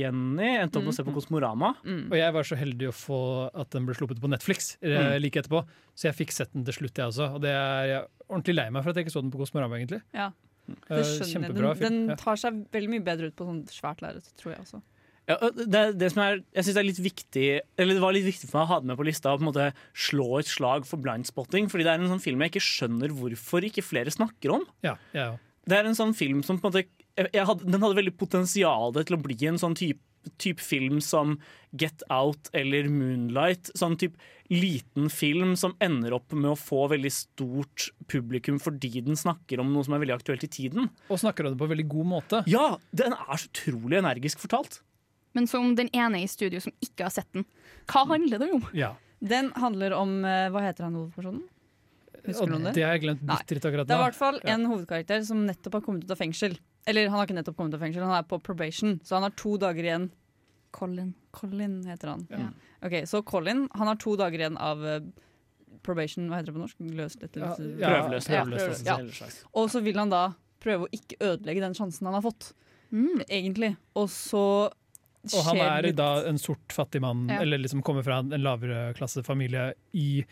[0.00, 1.74] Jenny, endte opp med å se på Kosmorama.
[1.86, 5.18] Og jeg var så heldig å få at den ble sluppet på Netflix mm.
[5.22, 5.64] like etterpå.
[5.94, 7.34] Så jeg fikk sett den til slutt, jeg også.
[7.36, 9.42] Og det er jeg er ordentlig lei meg for at jeg ikke så den på
[9.42, 10.02] Kosmorama, egentlig.
[10.16, 10.30] Ja,
[10.70, 11.76] Eh, det skjønner jeg.
[11.82, 14.82] Den, den tar seg veldig mye bedre ut på sånn svært lerret, tror jeg også.
[15.30, 17.42] Ja, det, det som er, jeg synes det er litt viktig
[17.78, 19.30] Eller det var litt viktig for meg å ha det med på lista.
[19.30, 21.70] Å på en måte slå et slag for blindspotting.
[21.70, 24.66] Fordi det er en sånn film jeg ikke skjønner hvorfor ikke flere snakker om.
[24.86, 25.48] Ja, jeg òg.
[25.68, 26.86] Det er en sånn film som på en måte
[27.36, 30.00] hadde, Den hadde veldig potensial til å bli en sånn type
[30.38, 33.72] type film som Get Out eller Moonlight.
[33.78, 34.18] Sånn type
[34.52, 39.72] liten film som ender opp med å få veldig stort publikum fordi den snakker om
[39.72, 40.90] noe som er veldig aktuelt i tiden.
[41.08, 42.42] Og snakker om det på en veldig god måte.
[42.50, 44.82] Ja, den er så utrolig energisk fortalt.
[45.32, 47.46] Men som den ene i studio som ikke har sett den,
[47.88, 48.66] hva handler det om?
[48.76, 48.94] Ja.
[49.22, 51.44] Den handler om eh, Hva heter han hovedpersonen?
[52.26, 52.72] Husker du om det?
[52.74, 54.54] det har jeg glemt bitte litt akkurat Det er i hvert fall Ja.
[54.54, 56.58] en hovedkarakter som nettopp har kommet ut av fengsel.
[56.86, 59.22] Eller han har ikke nettopp kommet ut av fengsel, han er på probation, så han
[59.22, 60.10] har to dager igjen.
[60.72, 61.14] Colin.
[61.32, 62.26] Colin heter han.
[62.30, 62.48] Ja.
[62.82, 65.00] Ok, Så Colin han har to dager igjen av eh,
[65.82, 66.76] probation, hva heter det på norsk?
[66.80, 67.66] Løslatelse?
[67.80, 68.28] Ja, Prøveløs.
[68.30, 69.48] Ja, prøveløs, prøveløs, ja.
[69.54, 70.22] Og så vil han da
[70.62, 72.52] prøve å ikke ødelegge den sjansen han har fått,
[72.92, 73.22] Mm.
[73.28, 73.76] egentlig.
[73.96, 74.70] Og så
[75.32, 77.40] Og han er litt- da en sort fattig mann, Ja.
[77.40, 80.24] eller liksom kommer fra en lavere klassefamilie i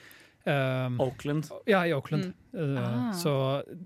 [0.48, 1.48] Um, Oakland.
[1.68, 2.30] Ja, i Oakland.
[2.30, 2.36] Mm.
[2.56, 3.12] Uh, Ah.
[3.14, 3.32] Så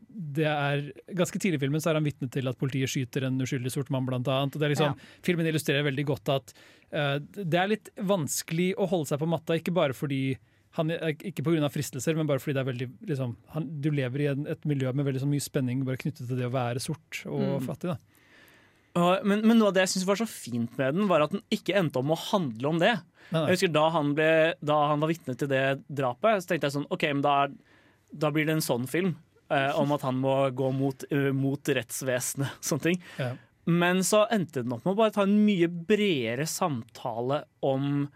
[0.09, 3.41] det er Ganske tidlig i filmen så er han vitne til at politiet skyter en
[3.43, 4.55] uskyldig sort mann, blant annet.
[4.55, 4.95] Og det er liksom,
[5.27, 6.55] Filmen illustrerer veldig godt at
[6.95, 10.37] uh, det er litt vanskelig å holde seg på matta, ikke bare fordi
[10.79, 11.69] han, ikke pga.
[11.71, 14.91] fristelser, men bare fordi det er veldig liksom, han, du lever i en, et miljø
[14.93, 17.67] med veldig så mye spenning bare knyttet til det å være sort og Mm.
[17.69, 17.93] fattig.
[17.93, 17.99] da.
[18.95, 21.43] Men, men noe av det jeg synes var så fint med den, var at den
[21.55, 22.95] ikke endte om å handle om det.
[23.35, 24.29] Jeg husker Da han, ble,
[24.63, 27.37] da han var vitne til det drapet, så tenkte jeg sånn OK, men da,
[28.15, 29.17] da blir det en sånn film.
[29.53, 33.03] Eh, om at han må gå mot, uh, mot rettsvesenet og sånne ting.
[33.21, 33.33] Ja.
[33.69, 38.07] Men så endte den opp med å bare ta en mye bredere samtale om,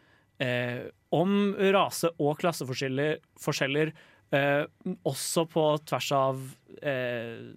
[0.44, 3.92] eh, om rase- og klasseforskjeller, forskjeller,
[4.32, 4.64] eh,
[5.08, 6.42] også på tvers av
[6.82, 7.54] eh,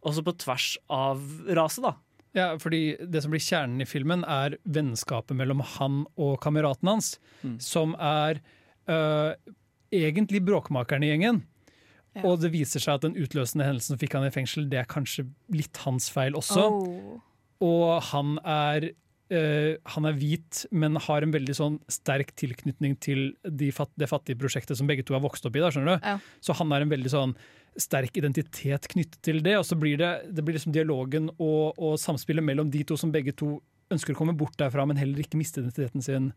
[0.00, 1.20] Også på tvers av
[1.52, 1.90] rase, da.
[2.34, 7.18] Ja, fordi Det som blir kjernen i filmen, er vennskapet mellom han og kameraten hans,
[7.42, 7.58] Mm.
[7.60, 8.40] som er
[8.88, 9.34] øh,
[9.92, 11.42] egentlig bråkmakeren i gjengen.
[12.14, 12.24] Ja.
[12.26, 14.84] Og det viser seg at den utløsende hendelsen som fikk han i fengsel, det er
[14.90, 16.64] kanskje litt hans feil også.
[16.70, 17.20] Oh.
[17.62, 18.90] Og han er,
[19.34, 24.08] øh, han er hvit, men har en veldig sånn sterk tilknytning til de fatt, det
[24.10, 25.62] fattige prosjektet som begge to har vokst opp i.
[25.64, 26.06] Da, skjønner du?
[26.12, 26.18] Ja.
[26.44, 27.34] Så han har en veldig sånn
[27.80, 29.56] sterk identitet knyttet til det.
[29.60, 33.12] Og så blir det, det blir liksom dialogen og, og samspillet mellom de to som
[33.14, 33.56] begge to
[33.90, 36.30] ønsker å komme bort derfra, men heller ikke miste identiteten sin.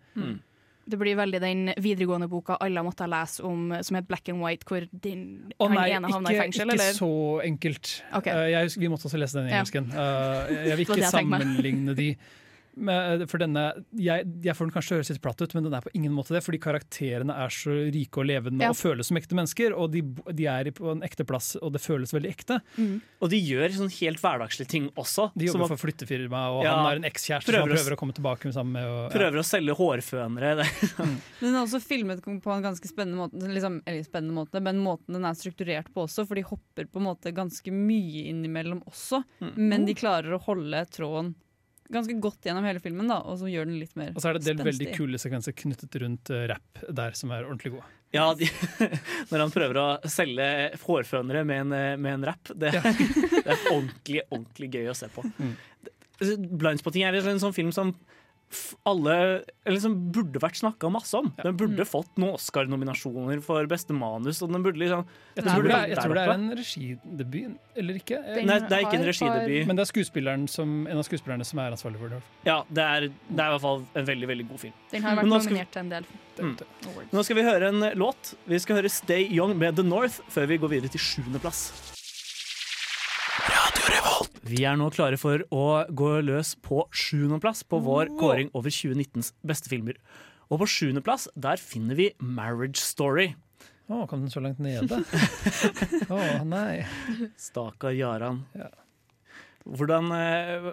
[0.83, 4.67] Det blir veldig den videregående boka alle måtte lese om, som het Black and White,
[4.67, 5.21] hvor din,
[5.55, 6.97] Å han nei, ene havna i ikke, fengsel, ikke eller?
[6.97, 7.11] så
[7.45, 7.91] enkelt.
[8.19, 8.33] Okay.
[8.35, 9.61] Uh, jeg, vi måtte også lese den i Ja.
[9.61, 9.87] engelsken.
[9.93, 12.09] Eh, jeg vil ikke jeg sammenligne de.
[12.75, 15.73] Men, eh, for denne, jeg, jeg får den kanskje høres litt platt ut, men den
[15.77, 16.41] er på ingen måte det.
[16.45, 18.69] Fordi karakterene er så rike og levende Ja.
[18.73, 19.75] og føles som ekte mennesker.
[19.77, 20.01] Og de,
[20.33, 22.59] de er på en ekte plass, og det føles veldig ekte.
[23.21, 25.29] Og de gjør sånn helt hverdagslige ting også.
[25.37, 27.97] De jobber at for flyttefirma, og Ja, han har en ekskjæreste som han prøver å-
[27.97, 28.87] å komme tilbake med sammen med.
[28.89, 29.17] Og, ja.
[29.19, 30.55] prøver å selge hårfønere.
[30.63, 34.79] Det- den er også filmet på en ganske spennende måte, liksom, eller spennende måte, men
[34.81, 38.81] måten den er strukturert på også, for de hopper på en måte ganske mye innimellom
[38.89, 39.23] også.
[39.55, 41.35] Men de klarer å holde tråden
[41.93, 44.37] ganske godt gjennom hele filmen, da, og så gjør den litt mer Og så er
[44.37, 47.89] det en del veldig kule sekvenser knyttet rundt uh, rapp der, som er ordentlig gode.
[48.13, 48.49] Ja, de,
[49.31, 50.47] Når han prøver å selge
[50.83, 52.51] hårfønere med en, eh, med en rap.
[52.53, 55.25] Det, det er ordentlig, ordentlig gøy å se på.
[55.39, 55.55] Mm.
[56.61, 57.95] Blindspotting er en sånn film som
[58.89, 59.15] alle
[59.69, 61.29] liksom burde vært snakka masse om.
[61.39, 64.41] Den burde fått noen Oscar-nominasjoner for beste manus.
[64.43, 66.49] Og den burde liksom Jeg Den tror, burde det er, jeg tror det er en
[66.59, 68.19] regidebut, eller ikke?
[68.27, 69.69] Den Nei, det er ikke en regidebut.
[69.69, 72.21] Men det er skuespilleren som, en av skuespillerne som er ansvarlig for det.
[72.49, 74.77] Ja, det er, det er i hvert fall en veldig veldig god film.
[74.91, 76.55] Den har vært skal nominert til en del Mm.
[77.13, 78.33] Nå skal vi høre en låt.
[78.49, 81.67] Vi skal høre Stay Young med The North før vi går videre til sjuendeplass.
[84.43, 89.31] Vi er nå klare for å gå løs på sjuendeplass på vår kåring over 2019s
[89.47, 89.95] beste filmer.
[90.51, 93.31] Og på sjuendeplass der finner vi Marriage Story.
[93.87, 94.99] Å, kom den så langt nede?
[96.13, 96.83] Å, nei.
[97.39, 98.43] Stakkar Jaran.
[98.57, 98.69] Ja.
[99.63, 100.65] Hvordan eh,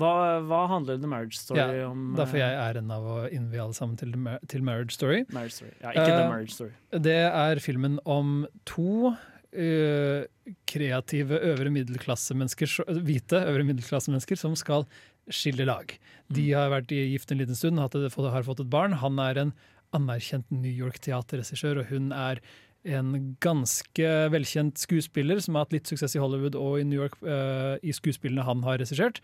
[0.00, 0.10] hva,
[0.48, 2.14] hva handler The Marriage Story Ja, om?
[2.16, 4.14] Da får eh, jeg æren av å innvie alle sammen til,
[4.48, 5.26] til Marriage Story.
[5.36, 5.74] Marriage Story.
[5.82, 6.72] Ja, ikke The Eh, Marriage Story.
[7.08, 9.12] Det er filmen om to
[9.54, 10.24] øh,
[10.66, 14.86] kreative øvre middelklassemennesker, så- hvite øvre middelklassemennesker som skal
[15.30, 15.98] skille lag.
[16.32, 18.92] De har vært gift en liten stund, og har fått et barn.
[18.92, 19.52] Han er en
[19.92, 22.40] anerkjent New York-teaterregissør, og hun er
[22.84, 27.18] en ganske velkjent skuespiller som har hatt litt suksess i Hollywood og i New York
[27.26, 29.20] uh, i skuespillene han har regissert.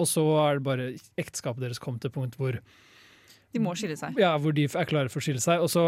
[0.00, 0.88] Og så er det bare
[1.20, 2.58] ekteskapet deres kom til et punkt hvor
[3.54, 4.16] De må skille seg.
[4.18, 5.62] ja, hvor de er klare for å skille seg.
[5.62, 5.84] Og så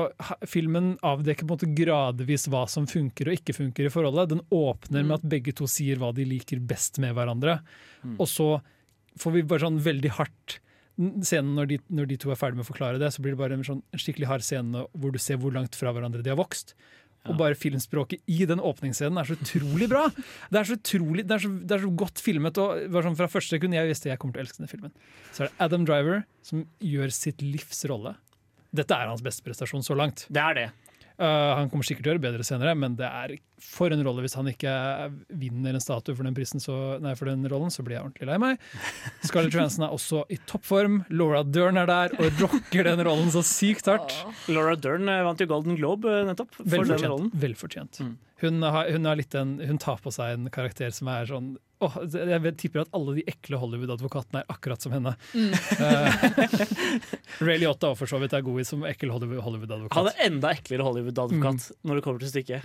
[0.46, 4.30] Filmen avdekker på en måte gradvis hva som funker og ikke funker i forholdet.
[4.36, 7.58] Den åpner med at begge to sier hva de liker best med hverandre.
[8.16, 8.52] Og så
[9.18, 10.60] får vi bare sånn veldig hardt
[10.96, 13.40] Scenen når de, når de to er ferdig med å forklare det, så blir det
[13.42, 16.32] bare en, sånn, en skikkelig hard scene hvor du ser hvor langt fra hverandre de
[16.32, 16.72] har vokst.
[17.26, 20.06] Og bare filmspråket i den åpningsscenen er så utrolig bra!
[20.52, 22.60] Det er så utrolig, det er så, det er så godt filmet.
[22.62, 24.94] og sånn Fra første sekund jeg visste jeg kommer til å elske denne filmen.
[25.32, 28.16] Så er det Adam Driver som gjør sitt livs rolle.
[28.76, 30.26] Dette er hans beste prestasjon så langt.
[30.32, 30.68] Det er det.
[31.16, 34.20] Uh, han kommer sikkert til å gjøre bedre senere, men det er for en rolle.
[34.24, 34.72] Hvis han ikke
[35.40, 38.28] vinner en statue for den, prisen, så, nei, for den rollen, så blir jeg ordentlig
[38.28, 38.66] lei meg.
[39.24, 41.00] Scarlett Johansson er også i toppform.
[41.16, 44.12] Laura Dern er der og rocker den rollen så sykt hardt.
[44.52, 47.10] Laura Dern eh, vant jo Golden Globe eh, nettopp for den Velfortjent.
[47.14, 47.30] rollen.
[47.46, 48.02] velfortjent.
[48.04, 48.14] Mm.
[48.44, 51.96] Hun, har, hun, har en, hun tar på seg en karakter som er sånn åh,
[52.14, 55.12] Jeg vet- tipper at alle de ekle Hollywood-advokatene er akkurat som henne.
[55.34, 55.52] Mm.
[57.46, 59.96] Ray Liotta for så vidt er god i som ekkel Hollywood-advokat.
[59.98, 61.76] Han er enda eklere Hollywood-advokat Mm.
[61.84, 62.62] når det kommer til stykket.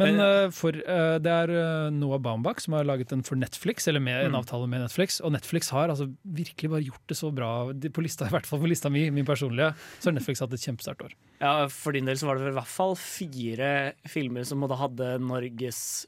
[0.00, 3.86] Men uh, for, uh, det er eh, Noah Baumbach som har laget den for Netflix,
[3.90, 4.38] eller med en Mm.
[4.40, 5.20] avtale med Netflix.
[5.20, 7.50] Og Netflix har altså virkelig bare gjort det så bra.
[7.72, 10.52] De, på lista, I hvert fall på lista mi, min personlige, så har Netflix hatt
[10.56, 11.14] et kjempesterkt år.
[11.40, 13.70] Ja, For din del så var det vel i hvert fall fire
[14.08, 16.06] filmer som måtte hadde Norges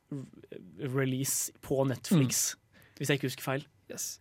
[0.80, 2.54] release på Netflix.
[2.98, 3.64] Hvis jeg ikke husker feil.
[3.90, 4.18] Yes.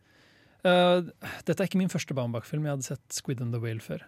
[0.65, 1.01] Uh,
[1.47, 2.65] dette er ikke min første Baumbach-film.
[2.67, 4.03] Jeg hadde sett Squid and the Whale før.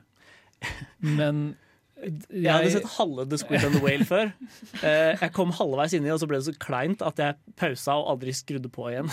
[1.00, 1.56] Men
[2.04, 4.32] Jeg hadde sett halve The Squid and the Whale før.
[4.84, 8.10] Eh, jeg kom halvveis inni, og så ble det så kleint at jeg pausa og
[8.16, 9.12] aldri skrudde på igjen.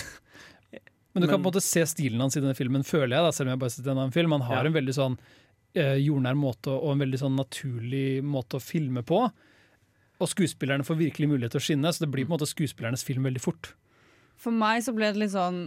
[1.14, 3.30] Men du kan på en måte se stilen hans i denne filmen, føler jeg, da,
[3.34, 4.34] selv om jeg bare har en annen film.
[4.36, 4.66] Han har Ja.
[4.70, 5.16] en veldig sånn
[5.74, 9.24] eh, jordnær måte og en veldig sånn naturlig måte å filme på.
[10.20, 13.04] Og skuespillerne får virkelig mulighet til å skinne, så det blir på en måte skuespillernes
[13.06, 13.72] film veldig fort.
[14.40, 15.66] For meg så ble det litt sånn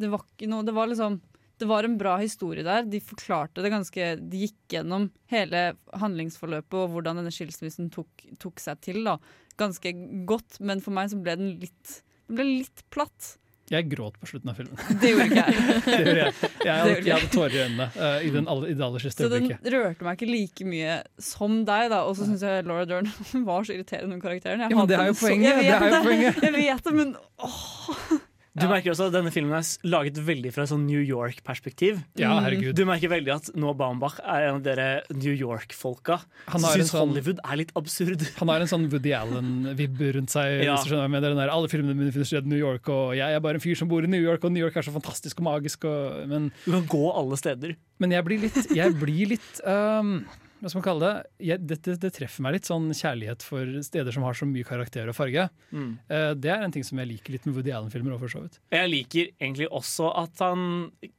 [0.00, 1.16] Det var ikke noe Det var liksom
[1.60, 2.86] det var en bra historie der.
[2.88, 5.64] De forklarte det ganske De gikk gjennom hele
[6.00, 9.02] handlingsforløpet og hvordan denne skilsmissen tok, tok seg til.
[9.06, 9.18] da
[9.60, 9.92] Ganske
[10.28, 13.36] godt, men for meg så ble den litt Den ble litt platt.
[13.70, 14.78] Jeg gråt på slutten av filmen.
[14.98, 15.66] Det gjorde ikke jeg.
[15.84, 16.32] Det gjorde jeg.
[16.64, 19.22] Jeg hadde, jeg hadde tårer i øynene uh, i, den aller, i det aller siste
[19.22, 19.46] Så den
[19.76, 22.00] rørte meg ikke like mye som deg, da.
[22.08, 23.06] Og så syns jeg Laura Dern
[23.50, 24.64] var så irriterende, den karakteren.
[24.64, 26.42] Jeg Ja, men det er jo så- poenget, Jeg vet poenget.
[26.48, 27.14] Jeg vet det, men
[27.46, 28.18] åh.
[28.58, 32.00] Du merker også at Denne filmen er laget veldig fra et sånn New York-perspektiv.
[32.18, 32.74] Ja, herregud.
[32.74, 36.18] Du merker veldig at Noah Baumbach er en av dere New York-folka.
[36.50, 38.24] Han Syns sånn- Hollywood er litt absurd.
[38.40, 40.64] Han har en sånn Woody Allen-vibb rundt seg.
[40.66, 40.76] Ja.
[40.82, 43.78] der, alle filmene mine finner sted i New York, og jeg er bare en fyr
[43.78, 45.84] som bor i New York, og New York er så fantastisk og magisk.
[45.86, 47.76] Og, men, Du kan gå alle steder.
[48.00, 50.24] men jeg blir litt, jeg blir litt um,
[50.60, 51.24] Hva skal man kalle det?
[51.48, 51.94] Jeg, det, det?
[52.02, 55.44] Det treffer meg litt, sånn kjærlighet for steder som har så mye karakter og farge.
[55.72, 55.92] Mm.
[56.10, 58.18] Uh, det er en ting som jeg liker litt med Woody Allen-filmer.
[58.20, 58.56] for så vidt.
[58.74, 60.60] Jeg liker egentlig også at han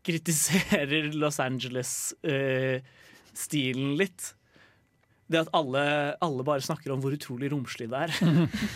[0.06, 4.36] kritiserer Los Angeles-stilen litt.
[5.32, 5.82] Det at alle,
[6.21, 8.12] alle bare snakker om hvor utrolig romslig det er.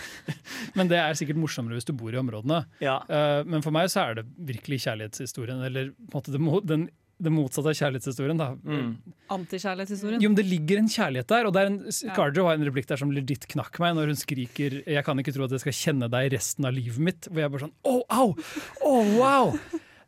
[0.78, 2.60] Men det er sikkert morsommere hvis du bor i områdene.
[2.84, 2.98] Ja.
[3.10, 6.52] Uh, men for meg så er det virkelig kjærlighetshistorien, eller på en måte det, må...
[6.66, 6.82] den,
[7.22, 8.38] det motsatte av kjærlighetshistorien.
[8.40, 8.50] da.
[8.68, 8.96] Mm.
[9.32, 10.22] Antikjærlighetshistorien.
[10.22, 11.48] Jo, men det ligger en kjærlighet der.
[11.48, 12.14] Og det er en, Ja.
[12.18, 15.34] Cardio har en replikk der som legit knakk meg når hun skriker 'Jeg kan ikke
[15.34, 17.30] tro at jeg skal kjenne deg resten av livet mitt'.
[17.30, 18.36] Hvor jeg bare sånn Å, au!
[18.84, 19.60] Å, wow!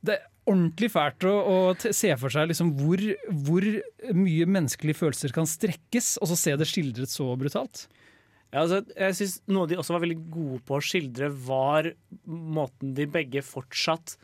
[0.03, 1.33] Det er ordentlig fælt å,
[1.73, 2.99] å se for seg liksom hvor,
[3.31, 3.63] hvor
[4.13, 7.87] mye menneskelige følelser kan strekkes, og så se det skildret så brutalt.
[8.53, 11.91] Ja, altså, jeg synes Noe de også var veldig gode på å skildre, var
[12.25, 14.15] måten de begge fortsatt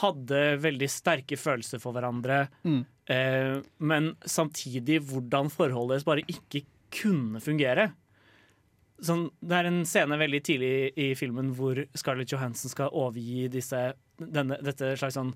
[0.00, 2.84] hadde veldig sterke følelser for hverandre, Mm.
[3.08, 7.92] eh, men samtidig hvordan forholdet deres bare ikke kunne fungere.
[9.02, 13.92] Sånn, det er en scene veldig tidlig i filmen hvor Scarlett Johansson skal overgi disse,
[14.20, 15.34] denne, dette slags sånn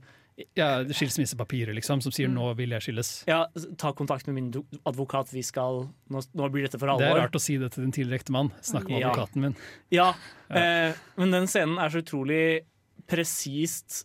[0.54, 3.24] Ja, Skilsmissepapirer, liksom, som sier 'nå vil jeg skilles'.
[3.26, 3.46] Ja,
[3.78, 4.52] ta kontakt med min
[4.84, 6.98] advokat, vi skal Nå, nå blir dette for alvor.
[6.98, 8.52] Det er rart å si det til din tidligere ektemann.
[8.60, 9.10] Snakk med Ja.
[9.12, 9.56] advokaten min.
[9.90, 10.14] Ja,
[10.50, 12.60] eh, men den scenen er så utrolig
[13.08, 14.04] presist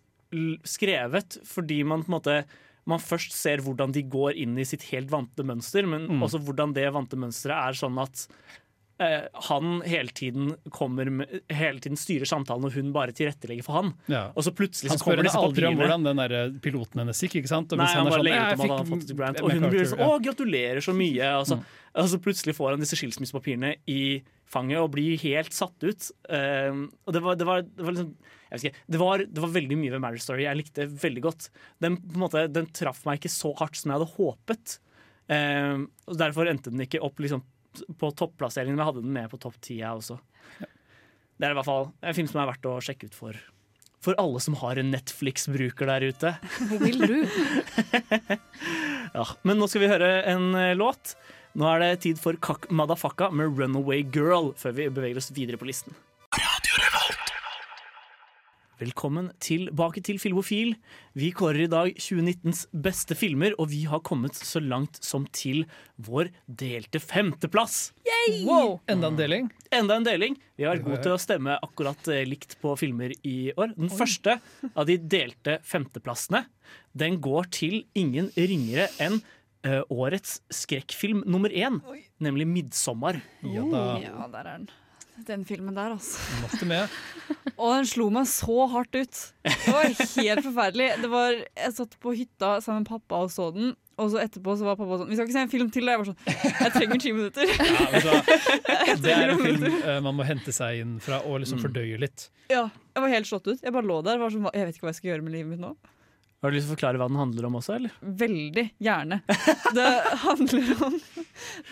[0.63, 2.43] skrevet, fordi man på en måte
[2.89, 6.23] man først ser hvordan de går inn i sitt helt vante mønster, men Mm.
[6.25, 8.27] også hvordan det vante mønsteret er sånn at
[8.99, 13.73] eh, han hele tiden, kommer med, hele tiden styrer samtalen, og hun bare tilrettelegger for
[13.73, 13.93] han.
[14.07, 14.31] Ja.
[14.35, 16.99] Og så plutselig Han så spør kommer henne disse aldri om hvordan den der piloten
[17.01, 17.35] hennes gikk.
[17.41, 17.71] ikke sant?
[17.73, 19.41] Og Nei, han han sånn, jeg han fikk et grant.
[19.41, 19.99] Og hun blir sånn.
[20.05, 21.39] 'Å, gratulerer så mye'.
[21.39, 21.65] Og så, Mm.
[21.95, 26.11] og så plutselig får han disse skilsmissepapirene i fanget og blir helt satt ut.
[26.27, 28.13] Uh, og det var, det var, det var liksom
[28.51, 31.47] ikke, det var, det var veldig mye ved Marriage Story jeg likte veldig godt.
[31.83, 34.75] Den, måte, den traff meg ikke så hardt som jeg hadde håpet.
[35.31, 37.45] Uh, og Derfor endte den ikke opp liksom,
[38.01, 39.79] på topplasseringen, men jeg hadde den med på topp ti.
[39.79, 40.19] jeg også.
[41.41, 43.37] Det er i hvert fall en film som er verdt å sjekke ut for,
[44.03, 46.35] for alle som har en Netflix-bruker der ute.
[46.83, 47.17] Vil du?
[49.11, 51.17] Ja, men nå skal vi høre en eh, låt.
[51.51, 55.59] Nå er det tid for Kak Madafaka med 'Runaway Girl', før vi beveger oss videre
[55.59, 55.91] på listen.
[58.79, 60.71] Velkommen tilbake til Filmofil.
[61.13, 65.67] Vi kårer i dag 2019s beste filmer, og vi har kommet så langt som til
[65.99, 67.91] vår delte femteplass.
[68.47, 68.79] Wow!
[68.89, 69.51] Enda en deling.
[69.71, 70.39] Enda en deling.
[70.57, 73.75] Vi har vært gode til å stemme akkurat eh, likt på filmer i år.
[73.75, 74.39] Den første
[74.71, 76.45] av de delte femteplassene
[76.97, 79.19] den går til ingen ringere enn
[79.67, 81.79] eh, årets skrekkfilm nummer én,
[82.19, 83.21] nemlig 'Midtsommer'.
[83.43, 84.69] Ja da, Ja, der er den.
[85.27, 86.65] Den filmen der, altså.
[86.65, 86.89] med.
[87.61, 89.19] Og den slo meg så hardt ut.
[89.43, 90.87] Det var helt forferdelig.
[91.03, 94.55] Det var, jeg satt på hytta sammen med pappa og så den, og så etterpå
[94.57, 95.85] så var pappa sånn Vi skal ikke se en film til.
[95.85, 96.23] Og jeg var sånn
[96.65, 97.45] Jeg trenger ti minutter.
[97.45, 101.59] Ja, du det er en film eh, man må hente seg inn fra og liksom
[101.59, 101.65] Mm.
[101.67, 102.29] fordøye litt.
[102.49, 103.61] Ja, Jeg var helt slått ut.
[103.61, 104.17] Jeg bare lå der.
[104.17, 105.75] Var sånn, jeg vet ikke hva jeg skal gjøre med livet mitt nå.
[106.41, 107.91] Har du lyst til å forklare hva den handler om også, eller?
[108.01, 109.19] Veldig gjerne.
[109.77, 109.89] Det
[110.25, 110.95] handler om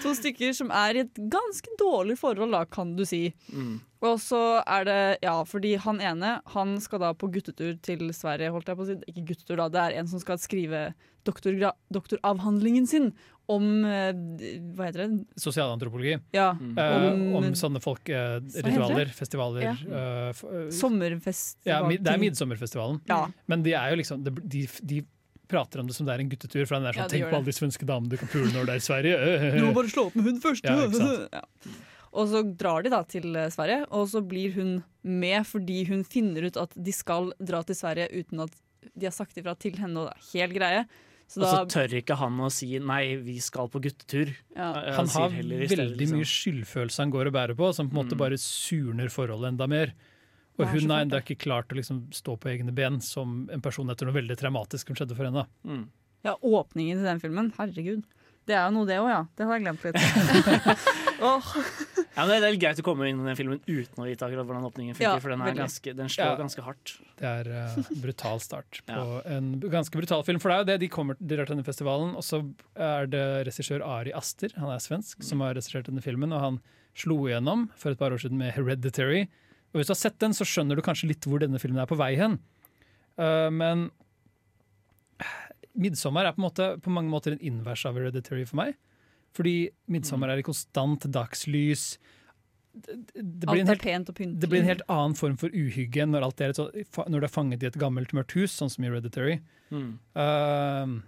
[0.03, 3.23] to stykker som er i et ganske dårlig forhold, da, kan du si.
[3.49, 3.79] Mm.
[4.05, 8.53] Og så er det, ja, fordi han ene han skal da på guttetur til Sverige,
[8.53, 8.99] holdt jeg på å si.
[9.09, 10.91] Ikke guttetur, da, det er en som skal skrive
[11.27, 13.09] doktorgra- doktoravhandlingen sin
[13.49, 14.11] om eh,
[14.77, 15.39] Hva heter det?
[15.41, 16.15] Sosialantropologi.
[16.35, 19.75] Ja, Eh, om, om sånne folkeritualer, festivaler Ja.
[19.83, 21.69] Uh, eh, sommerfestival.
[21.71, 23.01] ja, Det er Midsommerfestivalen.
[23.09, 23.23] Ja.
[23.49, 25.01] Men de er jo liksom de, de, de
[25.49, 26.65] prater om det som det er en guttetur.
[26.69, 27.37] For den er sånn, Ja, Tenk på det.
[27.41, 29.19] alle de svenske damene du kan pule når du er i Sverige.
[29.59, 30.65] Du må bare slå opp med hun først!
[30.69, 31.29] Ja, ikke sant.
[31.39, 31.75] Ja.
[32.09, 36.01] Og så drar de da til eh, Sverige, og så blir hun med fordi hun
[36.07, 38.55] finner ut at de skal dra til Sverige uten at
[38.97, 40.81] de har sagt ifra til henne, og det er helt greie.
[41.29, 44.31] Så Og så tør ikke han å si 'nei, vi skal på guttetur'.
[44.55, 44.69] ja.
[44.81, 46.17] Eh, Han har stedet, veldig liksom.
[46.17, 48.17] mye skyldfølelse han går og bærer på, som på en måte Mm.
[48.17, 49.93] bare surner forholdet enda mer.
[50.57, 53.87] Og hun har ennå ikke klart å liksom stå på egne ben som en person
[53.89, 55.45] etter noe veldig traumatisk som skjedde for henne.
[55.63, 55.87] Mm.
[56.25, 58.03] ja, åpningen til den filmen, herregud.
[58.47, 59.23] Det er jo noe, det òg, ja.
[59.37, 59.95] Det har jeg glemt litt.
[62.19, 64.25] Ja, men Det er litt greit å komme inn i den filmen uten å vite
[64.27, 66.37] akkurat hvordan åpningen funker, Ja, for den, er ganske, den slår Ja.
[66.39, 66.93] ganske hardt.
[67.19, 69.21] Det er uh, brutal start på Ja.
[69.37, 70.39] en ganske brutal film.
[70.43, 72.41] For det er jo det, de kommer de til denne festivalen, og så
[72.75, 76.59] er det regissør Ari Aster, han er svensk, som har regissert denne filmen, og han
[76.99, 79.27] slo igjennom for et par år siden med 'Hereditary'.
[79.71, 81.85] Og Hvis du har sett den, så skjønner du kanskje litt hvor denne filmen er
[81.85, 82.39] på vei hen.
[83.19, 83.91] Uh, men
[85.77, 88.75] 'Midsommer' er på, en måte, på mange måter en invers av 'Hereditary' for meg.
[89.39, 91.93] Fordi 'Midtsommer' er i konstant dagslys.
[92.75, 96.51] Det, det, blir helt det blir en helt annen form for uhygge når, alt er
[96.51, 96.67] et så,
[97.09, 99.39] når du er fanget i et gammelt mørkt hus, sånn som i Hereditary.
[99.73, 99.95] Mm.
[100.15, 100.99] Uh,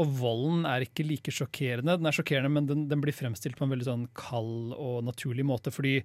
[0.00, 1.98] og volden er ikke like sjokkerende.
[2.00, 5.44] Den er sjokkerende, men den, den blir fremstilt på en veldig sånn kald og naturlig
[5.46, 5.72] måte.
[5.74, 5.98] Fordi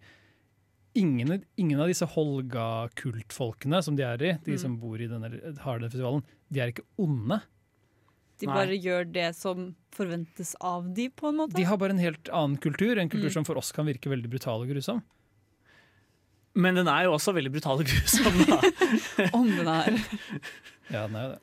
[0.99, 4.60] ingen, ingen av disse Holga-kultfolkene som de er i, de Mm.
[4.60, 5.31] som bor i denne,
[5.63, 7.41] har denne festivalen, de er ikke onde.
[8.39, 8.54] De Nei.
[8.56, 11.56] bare gjør det som forventes av de, på en måte.
[11.58, 13.34] De har bare en helt annen kultur, en kultur Mm.
[13.39, 15.02] som for oss kan virke veldig brutal og grusom.
[16.58, 18.38] Men den er jo også veldig brutal og grusom.
[18.50, 18.60] da.
[19.38, 19.97] Om den er
[20.93, 21.41] Ja, den er jo det.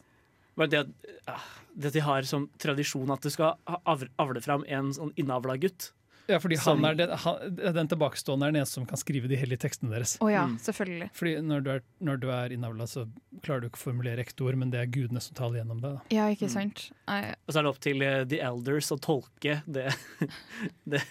[0.55, 4.65] Bare det, at, ah, det at de har som tradisjon at du skal avle fram
[4.71, 5.91] en sånn innavla gutt.
[6.27, 9.29] Ja, fordi Som- han er den, han, den tilbakestående er den eneste som kan skrive
[9.29, 10.15] de hellige tekstene deres.
[10.25, 10.55] Å ja, Mm.
[10.59, 11.11] selvfølgelig.
[11.13, 13.05] Fordi når du er, når du er innavla, så
[13.43, 15.91] klarer du ikke å formulere ekte ord, men det er gudene som taler gjennom det.
[15.93, 16.01] Da.
[16.17, 16.37] Ja, Mm.
[16.39, 16.91] ikke sant.
[17.09, 17.35] Mm.
[17.47, 19.93] Og så er det opp til uh, the elders å tolke det.
[20.89, 21.03] det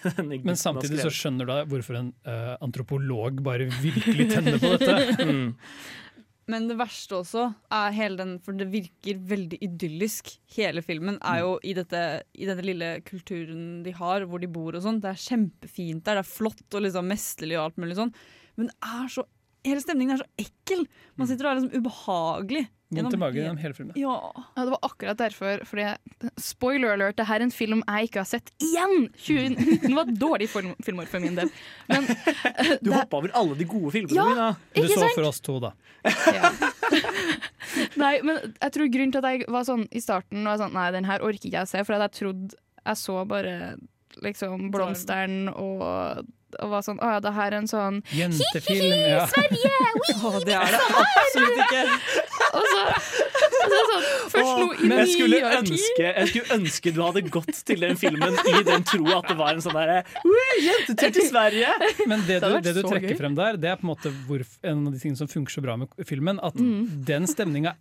[0.44, 5.24] Men samtidig så skjønner du da hvorfor en uh, antropolog bare virkelig tenner på dette.
[5.30, 5.54] mm.
[6.50, 10.28] Men det verste også er hele den, for det virker veldig idyllisk.
[10.56, 12.00] Hele filmen er jo i, dette,
[12.36, 15.00] i denne lille kulturen de har, hvor de bor og sånn.
[15.00, 18.12] Det er kjempefint der, det er flott og liksom mesterlig og alt mulig sånn.
[18.60, 19.24] Men det er så,
[19.64, 20.84] hele stemningen er så ekkel.
[21.16, 22.66] Man sitter og er liksom ubehagelig.
[22.96, 23.96] Vondt i magen gjennom hele filmen.
[23.98, 24.14] Ja.
[24.56, 25.64] Ja, det var akkurat derfor.
[25.68, 25.86] Fordi,
[26.40, 29.08] spoiler alert, det her er en film jeg ikke har sett igjen!
[29.18, 31.50] 2019 var et dårlig film, filmår for min del.
[31.90, 32.06] Men
[32.82, 34.28] Du hoppa over alle de gode filmene Ja.
[34.30, 34.48] mine.
[34.74, 35.16] Du Ikke så sant?
[35.18, 35.72] for oss to, da.
[36.34, 36.52] ja.
[38.00, 40.90] Nei, men jeg tror grunnen til at jeg var sånn i starten var sånn, Nei,
[40.94, 43.54] den her orker ikke jeg se, for jeg trodde jeg så bare
[44.22, 46.26] liksom blomsteren og,
[46.62, 48.94] og var sånn Å ja, det her er en sånn Jentefilm.
[49.10, 49.24] Ja.
[50.24, 51.82] Oh, det er det absolutt ikke.
[52.54, 56.58] Og så, og så er sånn Først slo i men jeg skulle, ønske, jeg skulle
[56.58, 59.76] ønske du hadde gått til den filmen i den tro at det var en sånn
[59.78, 61.74] derre «Ui, Jentetur til Sverige!
[62.10, 63.18] Men det Det du, det du trekker gøy.
[63.20, 65.62] frem der, det er på en måte hvor, en av de tingene som funker så
[65.64, 66.40] bra med filmen.
[66.44, 67.04] At Mm.
[67.04, 67.74] den stemninga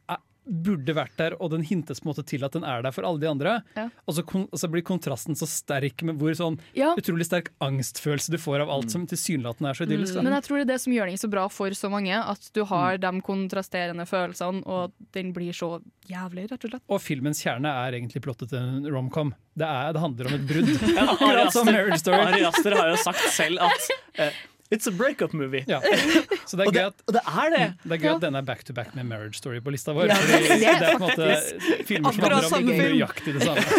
[0.43, 3.07] burde vært der, og den hintes på en måte til at den er der for
[3.07, 3.55] alle de andre.
[3.77, 3.87] Ja.
[4.05, 7.51] Og, så kon, og så blir kontrasten så sterk med hvor sånn Ja, utrolig sterk
[7.63, 10.19] angstfølelse du får av alt som tilsynelatende er så idyllisk.
[10.21, 12.13] men jeg tror det er det som gjør den så bra for så mange.
[12.13, 15.77] At du har de kontrasterende følelsene, og den blir så
[16.09, 16.85] jævlig, rett og slett.
[16.91, 19.33] Og filmens kjerne er egentlig plottet til en romcom.
[19.53, 20.71] Det, er, det handler om et brudd.
[22.23, 25.63] Ari Aster har jo sagt selv at eh, It's a breakup movie.
[25.67, 25.81] Ja.
[26.49, 27.65] Så det er Og det, gøy at og det er det!
[27.83, 28.15] Det er gøy Ja.
[28.15, 30.07] at denne er back to back med Marriage Story på lista vår.
[30.09, 33.43] Ja, det, det det er er på en måte filmer som handler om nøyaktig det
[33.43, 33.61] samme.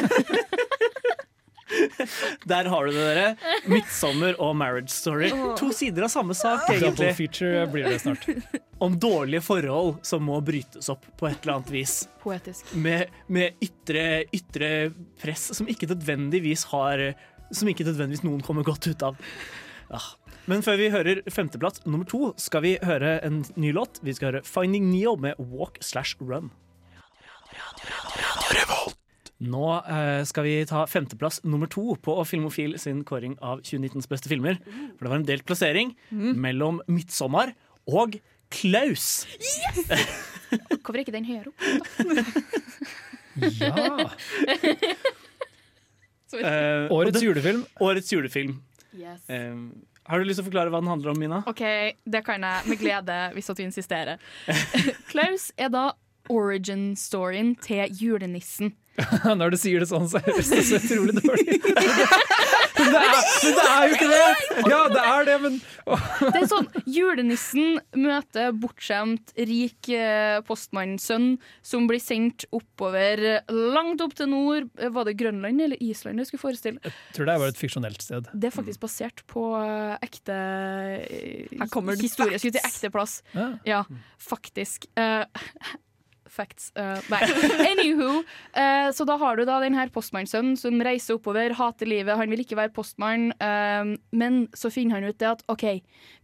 [2.45, 3.37] Der har du det, dere.
[3.67, 5.31] 'Midtsommer' og 'Marriage Story'.
[5.59, 8.27] To sider av samme sak, Double feature blir det snart.
[8.79, 11.95] Om dårlige forhold som må brytes opp på et eller annet vis.
[12.23, 12.75] Poetisk.
[12.77, 14.71] Med, med ytre, ytre
[15.23, 17.15] press som ikke nødvendigvis har
[17.55, 19.17] Som ikke nødvendigvis noen kommer godt ut av.
[19.91, 20.01] Ja.
[20.51, 24.01] Men før vi hører femteplass nummer to, skal vi høre en ny låt.
[24.05, 26.51] Vi skal høre 'Finding Neo' med 'Walk Slash Run'.
[29.41, 34.29] Nå eh, skal vi ta femteplass nummer to på Filmofil sin kåring av 2019s beste
[34.29, 34.61] filmer.
[34.97, 37.55] For det var en delt plassering mellom 'Midtsommer'
[37.89, 39.25] og 'Klaus'.
[39.41, 39.89] Yes!
[40.85, 41.59] Hvorfor ikke den høyere opp?
[43.35, 44.11] Ja.
[46.35, 47.65] Uh, Årets julefilm.
[47.83, 48.61] Årets julefilm.
[48.95, 49.25] Yes.
[49.27, 49.57] Eh,
[50.05, 51.41] har du lyst til å forklare hva den handler om, Mina?
[51.49, 51.63] OK,
[52.05, 54.25] det kan jeg med glede hvis at du insisterer.
[55.13, 55.87] Klaus er da
[56.33, 58.73] origin-storyen til julenissen.
[59.41, 61.71] Når du sier det sånn, så høres det så utrolig dårlig ut.
[62.75, 64.65] Men det, men det er jo ikke det!
[64.69, 65.55] Ja, det er det, men
[66.35, 71.29] Det er sånn, Julenissen møter bortskjemt, rik eh, postmannssønn
[71.65, 74.67] som blir sendt oppover langt opp til nord.
[74.77, 76.83] Eh, Var det Grønland eller Island jeg skulle forestille?
[76.83, 78.29] jeg tror det er bare et fiksjonelt sted.
[78.35, 80.41] Det er faktisk basert på eh, ekte
[81.07, 82.43] eh, Her kommer det historie.
[82.43, 83.21] Skulle til ekte plass.
[83.39, 83.49] Ja.
[83.71, 83.83] Ja,
[84.19, 84.91] faktisk.
[86.35, 86.71] Facts.
[86.75, 86.99] Uh.
[87.71, 92.17] Anywho, uh, så da har du da den her postmannssønnen som reiser oppover, hater livet,
[92.19, 95.65] han vil ikke være postmann, Uh, men så finner han ut det at OK,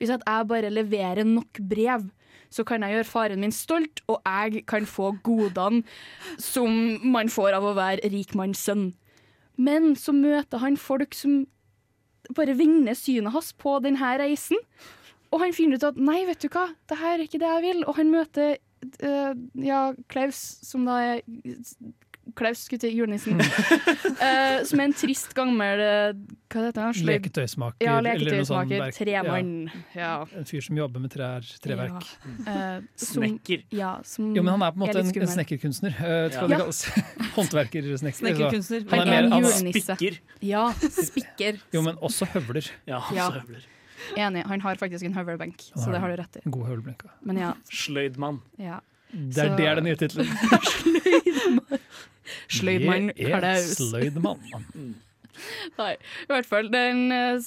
[0.00, 2.08] hvis at jeg bare leverer nok brev,
[2.50, 5.84] så kan jeg gjøre faren min stolt, og jeg kan få godene
[6.40, 8.90] som man får av å være rikmannssønn.
[9.60, 11.44] Men så møter han folk som
[12.36, 14.58] bare vender synet hans på denne reisen.
[15.30, 17.64] Og han finner ut at nei, vet du hva, det her er ikke det jeg
[17.66, 17.84] vil.
[17.86, 18.56] Og han møter
[19.00, 19.32] eh,
[19.66, 21.22] ja, Klaus, som da er
[22.38, 23.40] Klaus skulle til julenissen.
[23.40, 26.12] uh, som er en trist gammel eh,
[26.52, 26.94] Hva heter han?
[27.08, 27.82] Leketøysmaker.
[27.82, 28.94] Ja, eller noe sånn leketøysmaker.
[29.00, 29.50] Tremann.
[29.96, 30.04] Ja.
[30.04, 32.06] Ja, en fyr som jobber med trær, treverk.
[32.06, 32.36] Ja.
[32.46, 33.64] Uh, som, Snekker.
[33.74, 35.98] ja, som Jo, men han er på en måte en, en snekkerkunstner.
[35.98, 36.46] Uh, Ja.
[36.46, 36.84] det kalles?
[37.36, 38.20] Håndverker-snekker.
[38.22, 38.86] Snekkerkunstner.
[38.94, 39.98] Han er er en mer- han er julenisse.
[39.98, 40.20] Spikker.
[40.52, 40.64] Ja,
[41.00, 41.60] spikker.
[41.74, 42.70] Jo, men også høvler.
[42.86, 43.30] Ja, Ja.
[43.34, 43.66] søvler.
[44.16, 44.44] Enig.
[44.46, 46.44] Han har faktisk en høvelbenk, så det har du rett i.
[46.50, 47.52] God høvelbenk, Men ja.
[47.70, 48.40] Sløydmann.
[48.58, 48.80] ja.
[49.10, 50.26] Det er Så- det er den nye tittelen.
[52.50, 53.72] Sløydmann Sløydmann Klaus.
[53.78, 54.94] Sløydmann.
[55.78, 56.68] Nei, i hvert fall.
[56.70, 57.40] Det er en eh,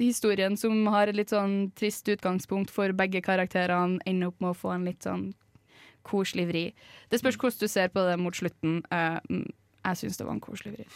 [0.00, 4.58] historien som har et litt sånn trist utgangspunkt for begge karakterene, ender opp med å
[4.58, 5.28] få en litt sånn
[6.06, 6.64] koselig vri.
[7.10, 8.80] Det spørs hvordan du ser på det mot slutten.
[8.92, 9.46] Eh, mm,
[9.86, 10.88] jeg syns det var en koselig vri.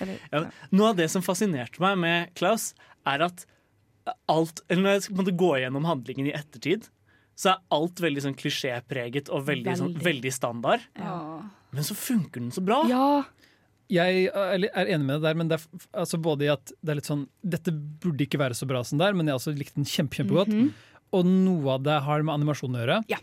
[0.00, 2.70] Eller, Ja, noe av det som fascinerte meg med Klaus,
[3.08, 3.46] er at
[4.28, 6.88] alt Eller når jeg skal på en måte gå gjennom handlingen i ettertid,
[7.38, 10.04] så er alt veldig sånn klisjépreget og veldig, Sånn, Veldig.
[10.08, 10.80] veldig standard.
[10.98, 11.18] ja.
[11.70, 12.82] Men så funker den så bra!
[12.88, 13.24] ja.
[13.88, 14.58] Jeg er
[14.92, 17.22] enig med deg der, men det er altså både i at det er litt sånn
[17.40, 19.86] Dette burde ikke være så bra som det er, men jeg har også likt den
[19.88, 20.52] kjempe, kjempegodt.
[20.52, 20.66] Mhm.
[21.16, 22.98] Og noe av det har med animasjon å gjøre.
[23.08, 23.16] Ja.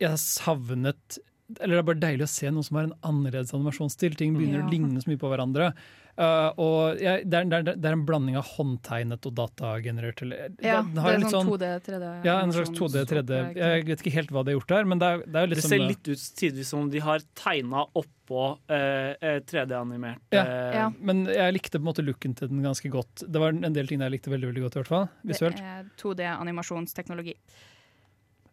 [0.00, 1.18] Jeg har savnet
[1.60, 4.14] Eller det er bare deilig å se noe som har en annerledes animasjonsstil.
[4.20, 4.66] Ting begynner Ja.
[4.66, 5.72] å ligne så mye på hverandre.
[6.20, 10.20] Uh, og jeg, det, er, det, er, det er en blanding av håndtegnet og datagenerert.
[10.26, 10.82] Eller, ja.
[10.82, 12.08] det Det er litt sånn sånn 2D, 3D.
[12.26, 13.38] ja, en slags 2D, 3D.
[13.56, 15.54] Jeg vet ikke helt hva de har gjort der, men det er, det er jo
[15.54, 20.36] Det ser sånn litt ut tidvis som om de har tegna oppå eh, eh, 3D-animert
[20.36, 20.44] Ja.
[20.44, 20.86] eh, Ja.
[21.00, 23.24] Men jeg likte på en måte looken til den ganske godt.
[23.24, 25.08] Det var en del ting jeg likte veldig veldig godt, i hvert fall.
[25.24, 25.56] Visuelt.
[25.56, 27.38] Det er 2D-animasjonsteknologi.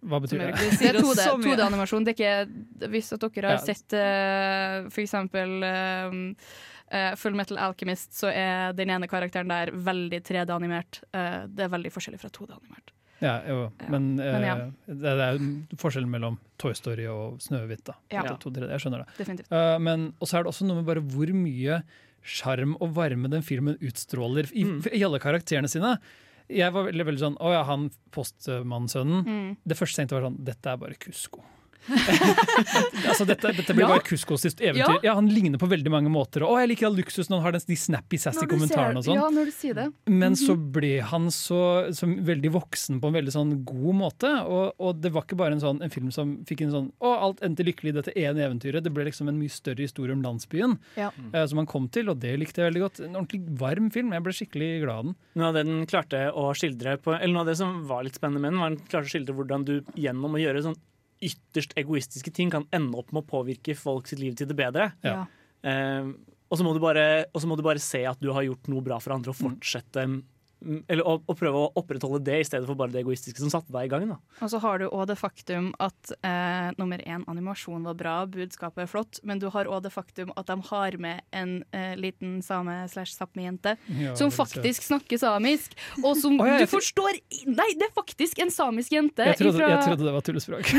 [0.05, 0.51] Hva betyr det?
[0.55, 1.55] Det Det er 2D, så mye.
[1.55, 2.03] 2D-animasjon.
[2.05, 3.65] Det er ikke Hvis at dere har Ja.
[3.65, 5.63] sett uh, for eksempel
[6.91, 11.01] eh, Full Metal Alchemist, så er den ene karakteren der veldig 3D-animert.
[11.13, 12.93] Uh, det er veldig forskjellig fra 2D-animert.
[13.19, 13.89] Ja, jo, Ja.
[13.89, 14.55] men, Men ja.
[14.85, 17.89] det, er jo forskjellen mellom Toy Story og Snøhvit.
[18.13, 18.21] Ja.
[18.23, 19.07] Jeg skjønner det.
[19.17, 19.51] Definitivt.
[19.51, 21.81] Eh, men Og så er det også noe med bare hvor mye
[22.27, 24.85] sjarm og varme den filmen utstråler i, Mm.
[24.93, 25.97] i alle karakterene sine.
[26.53, 29.23] Jeg var veldig, veldig sånn Å ja, han postmannsønnen.
[29.27, 29.49] Mm.
[29.67, 31.43] Det første jeg tenkte var sånn Dette er bare Kusko.
[33.07, 33.89] altså dette, dette blir Ja.
[33.93, 34.99] bare Kuskos eventyr.
[35.03, 35.13] Ja.
[35.15, 36.43] Han ligner på veldig mange måter.
[36.43, 39.19] Og å, jeg liker all luksusen, han har den, de snappy, sassy kommentarene og sånn.
[39.19, 39.87] Ja, når du sier det.
[40.09, 41.59] Men så ble han så,
[41.95, 44.31] så veldig voksen på en veldig sånn god måte.
[44.47, 47.13] Og, og det var ikke bare en, sånn, en film som fikk en sånn Å,
[47.27, 48.83] alt endte lykkelig i dette ene eventyret.
[48.85, 51.11] Det ble liksom en mye større historie om landsbyen Ja.
[51.33, 53.01] uh, som han kom til, og det likte jeg veldig godt.
[53.05, 54.11] En ordentlig varm film.
[54.15, 55.15] Jeg ble skikkelig glad av den.
[55.37, 58.17] Noe av det den klarte å skildre på, eller noe av det som var litt
[58.19, 60.77] spennende med den, var den klarte å skildre hvordan du gjennom å gjøre sånn
[61.23, 64.91] ytterst egoistiske ting kan ende opp med å påvirke folk sitt liv til det bedre.
[65.05, 65.25] Ja.
[65.63, 66.09] Eh,
[66.47, 68.67] og så må, du bare- og så må du bare se at du har gjort
[68.71, 70.19] noe bra for andre, og fortsette mm,
[70.89, 73.69] Eller å, å prøve å opprettholde det i stedet for bare det egoistiske som satte
[73.73, 74.07] deg i gang.
[74.09, 74.17] da.
[74.41, 78.85] Og så har du òg det faktum at eh, nummer én, animasjon var bra, budskapet
[78.85, 82.39] er flott, men du har òg det faktum at de har med en eh, liten
[82.45, 84.63] same slash sápmi-jente Ja, som faktisk ser.
[84.63, 88.91] faktisk snakker samisk, og som oh, ja, du forstår Nei, det er faktisk en samisk
[88.97, 90.73] jente jeg trodde, ifra jeg trodde det var tullespråk.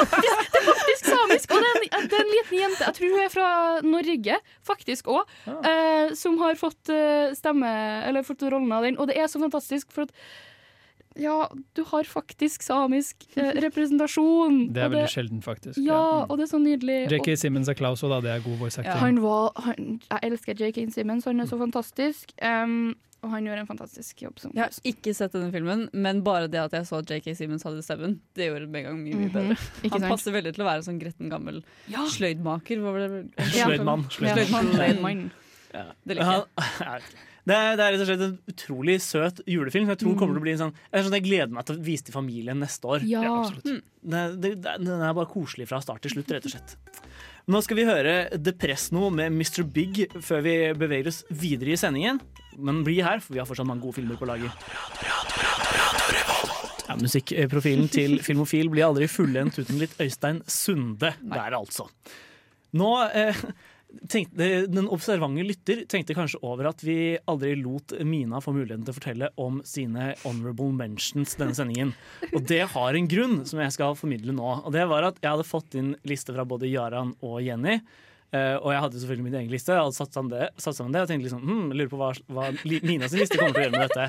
[0.00, 3.32] faktisk samisk, og det er, en, det er en liten jente, jeg tror hun er
[3.32, 3.48] fra
[3.84, 7.70] Norge, faktisk òg, eh, som har fått eh, stemme,
[8.08, 8.98] eller fått rollen av den.
[9.00, 10.14] Og det er så fantastisk, for at
[11.18, 14.60] ja, du har faktisk samisk eh, representasjon.
[14.72, 15.80] Det er veldig veldig sjelden, faktisk.
[15.82, 15.98] Ja,
[16.30, 16.98] og det er så nydelig.
[17.10, 18.92] JK Simmons er Klaus, og da det er god voice acting.
[18.94, 20.84] Ja, han var, han, jeg elsker J.K.
[20.94, 22.30] Simmons, han er så fantastisk.
[22.40, 26.22] Um, og han gjør en fantastisk jobb som Jeg har ikke sett denne filmen, men
[26.24, 29.02] bare det at jeg så at JK Simmons hadde stemmen, det gjorde med en gang
[29.02, 29.34] mye mye Mhm.
[29.34, 29.56] bedre.
[29.82, 30.12] Ikke Han sant?
[30.14, 31.58] passer veldig til å være en sånn gretten gammel
[31.90, 32.06] Ja.
[32.06, 32.80] sløydmaker.
[33.50, 34.06] Sløydmann.
[34.14, 34.70] Sløydmann.
[34.70, 34.78] det?
[34.78, 35.26] Sløydmann.
[35.74, 35.84] Ja.
[36.06, 37.02] Det liker jeg.
[37.50, 39.88] Det er, det er rett og slett en utrolig søt julefilm.
[39.88, 41.78] som Jeg tror kommer til å bli en sånn Jeg, sånn, jeg gleder meg til
[41.78, 43.06] å vise til familien neste år.
[43.10, 43.32] Ja.
[43.64, 46.76] Det, det, det, den er bare koselig fra start til slutt, rett og slett.
[47.50, 49.64] Nå skal vi høre Depresno med Mr.
[49.66, 52.20] Big før vi beveger oss videre i sendingen.
[52.60, 54.54] Men bli her, for vi har fortsatt mange gode filmer på laget.
[56.86, 61.88] Ja, musikkprofilen til Filmofil blir aldri fullendt uten litt Øystein Sunde der, altså.
[62.78, 63.38] Nå eh,
[64.10, 68.94] tenkte, Den observante lytter tenkte kanskje over at vi aldri lot Mina få muligheten til
[68.94, 71.94] å fortelle om sine honorable mentions denne sendingen.
[72.34, 74.52] Og det har en grunn, som jeg skal formidle nå.
[74.64, 77.80] Og det var at jeg hadde fått inn liste fra både Jaran og Jenny.
[78.30, 79.74] Uh, og jeg hadde selvfølgelig min egen liste.
[79.74, 82.44] Hadde satt sammen det, satt sammen det og tenkte liksom, hm, lurer på hva, hva
[82.62, 84.04] li- Mina sin liste kommer til å gjøre med dette.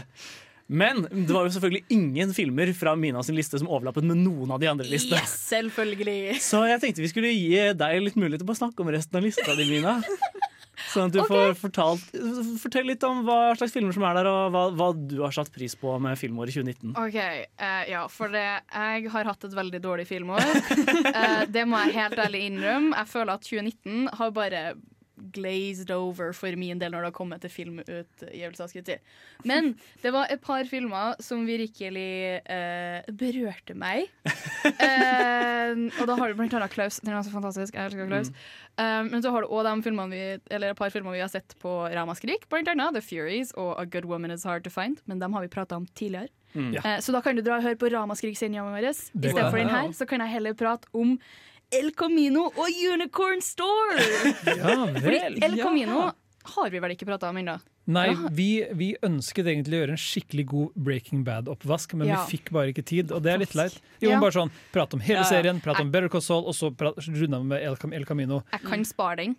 [0.71, 4.53] Men det var jo selvfølgelig ingen filmer fra Mina sin liste som overlappet med noen
[4.55, 5.19] av de andre listene.
[5.19, 6.37] Yes, selvfølgelig.
[6.43, 9.27] Så jeg tenkte vi skulle gi deg litt mulighet til å snakke om resten av
[9.27, 9.97] lista di, Mina.
[10.91, 12.15] Sånn at du får fortalt,
[12.61, 15.51] fortell litt om hva slags filmer som er der, og hva, hva du har satt
[15.53, 16.95] pris på med filmåret 2019.
[16.99, 17.19] OK,
[17.61, 20.41] uh, ja, for det, jeg har hatt et veldig dårlig filmår.
[21.11, 22.95] uh, det må jeg helt ærlig innrømme.
[22.97, 24.63] Jeg føler at 2019 har bare
[25.33, 28.73] glazed over for min del når det har kommet til filmutgivelser.
[28.75, 29.01] jeg.
[29.47, 34.09] Men det var et par filmer som virkelig eh, berørte meg.
[34.81, 36.99] Eh, og da har du blant annet Klaus.
[37.01, 37.75] Den er så fantastisk.
[37.75, 38.29] Jeg elsker Klaus.
[38.81, 40.21] Eh, men så har du òg de filmene vi,
[40.53, 42.47] eller et par filmer vi har sett på Ramaskrik.
[42.51, 45.01] Blant annet The Furies og A Good Woman Is Hard To Find.
[45.09, 46.29] Men dem har vi prata om tidligere.
[46.53, 46.75] Mm.
[46.75, 48.89] Eh, så da kan du dra og høre på Ramaskrik-sendinga vår.
[48.89, 51.15] I stedet for den her, så kan jeg heller prate om
[51.71, 53.99] El Camino og Unicorn Store!
[54.61, 55.19] Ja Fordi.
[55.45, 56.09] El Camino
[56.51, 57.53] har vi vel ikke prata om ennå.
[57.91, 58.47] Nei, vi,
[58.77, 62.23] vi ønsket egentlig å gjøre en skikkelig god Breaking Bad-oppvask, men Ja.
[62.25, 63.77] vi fikk bare ikke tid, og det er litt leit.
[64.01, 64.19] Jo, Ja.
[64.19, 65.29] bare sånn, Prate om hele Ja, ja.
[65.29, 68.43] serien, prate om Better Call Saul, og så runde av med El, Cam El Camino.
[68.51, 69.35] Jeg kan spare den.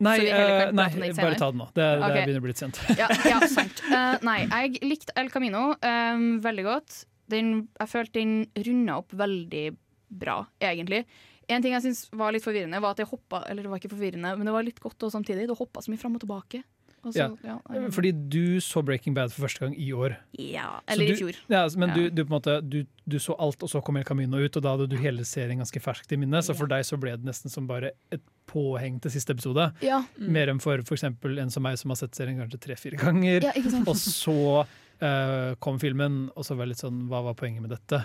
[0.00, 1.68] Nei, vi eh, nei bare ta det nå.
[1.76, 2.80] Det, det begynner å bli litt sent.
[2.96, 3.82] Ja, ja sant.
[3.84, 7.04] Uh, nei, jeg likte El Camino um, veldig godt.
[7.30, 9.76] Den, jeg følte den runda opp veldig
[10.08, 11.04] bra, egentlig.
[11.50, 13.92] En ting jeg synes var litt forvirrende, var at jeg hoppa Eller det var ikke
[13.94, 15.48] forvirrende, men det var litt godt og samtidig.
[15.50, 16.62] Du hoppa så mye fram og tilbake.
[17.00, 17.54] Og så, ja.
[17.72, 20.18] Eh, Fordi du så Breaking Bad for første gang i år.
[20.36, 21.38] ja, eller du, i fjor.
[21.48, 21.94] Ja, men Ja.
[21.94, 24.56] Du, du, på en måte, du, du så alt, og så kom El Camino ut,
[24.56, 26.44] og da hadde du hele serien ganske ferskt i minnet.
[26.44, 28.20] Så for deg så ble det nesten som bare et
[28.50, 29.70] påheng til siste episode.
[29.80, 31.06] Ja, Mer enn for f.eks.
[31.08, 33.48] en som meg, som har sett serien kanskje tre-fire ganger.
[33.48, 33.88] ja ikke sant?
[33.88, 34.66] Og så
[35.00, 38.02] eh, kom filmen, og så var jeg litt sånn Hva var poenget med dette?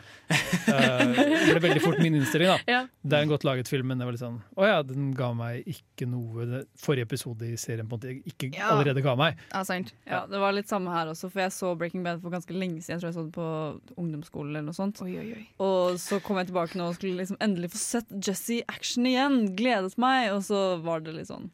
[0.65, 2.49] Uh, det ble veldig fort min innstilling.
[2.49, 2.79] da Ja.
[3.03, 5.29] Det er en godt laget film, men det var litt sånn Å ja, den ga
[5.37, 8.71] meg ikke noe det forrige episode i serien på en måte ikke Ja.
[8.73, 9.37] allerede ga meg.
[9.51, 9.93] Ja, sant.
[10.07, 12.81] Ja, det var litt samme her også, for jeg så Breaking Bad for ganske lenge
[12.81, 12.95] siden.
[12.97, 15.01] Jeg tror jeg så det på ungdomsskolen eller noe sånt.
[15.05, 15.45] Oi, oi, oi.
[15.65, 19.41] Og så kom jeg tilbake nå og skulle liksom endelig få sett Jesse action igjen.
[19.59, 20.31] Gledet meg.
[20.35, 21.51] Og så var det litt sånn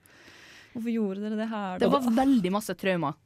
[0.72, 1.80] Hvorfor gjorde dere det her?
[1.82, 1.98] Det da?
[2.00, 3.18] var veldig masse traumer.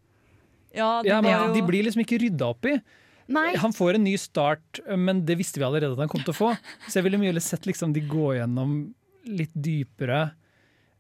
[0.76, 2.76] Ja, Ja, men jo De blir liksom ikke rydda opp i.
[3.28, 3.55] Nei.
[3.57, 6.38] Han får en ny start, men det visste vi allerede at han kom til å
[6.38, 6.49] få.
[6.86, 8.76] Så jeg ville mye heller sett liksom de gå gjennom
[9.26, 10.28] litt dypere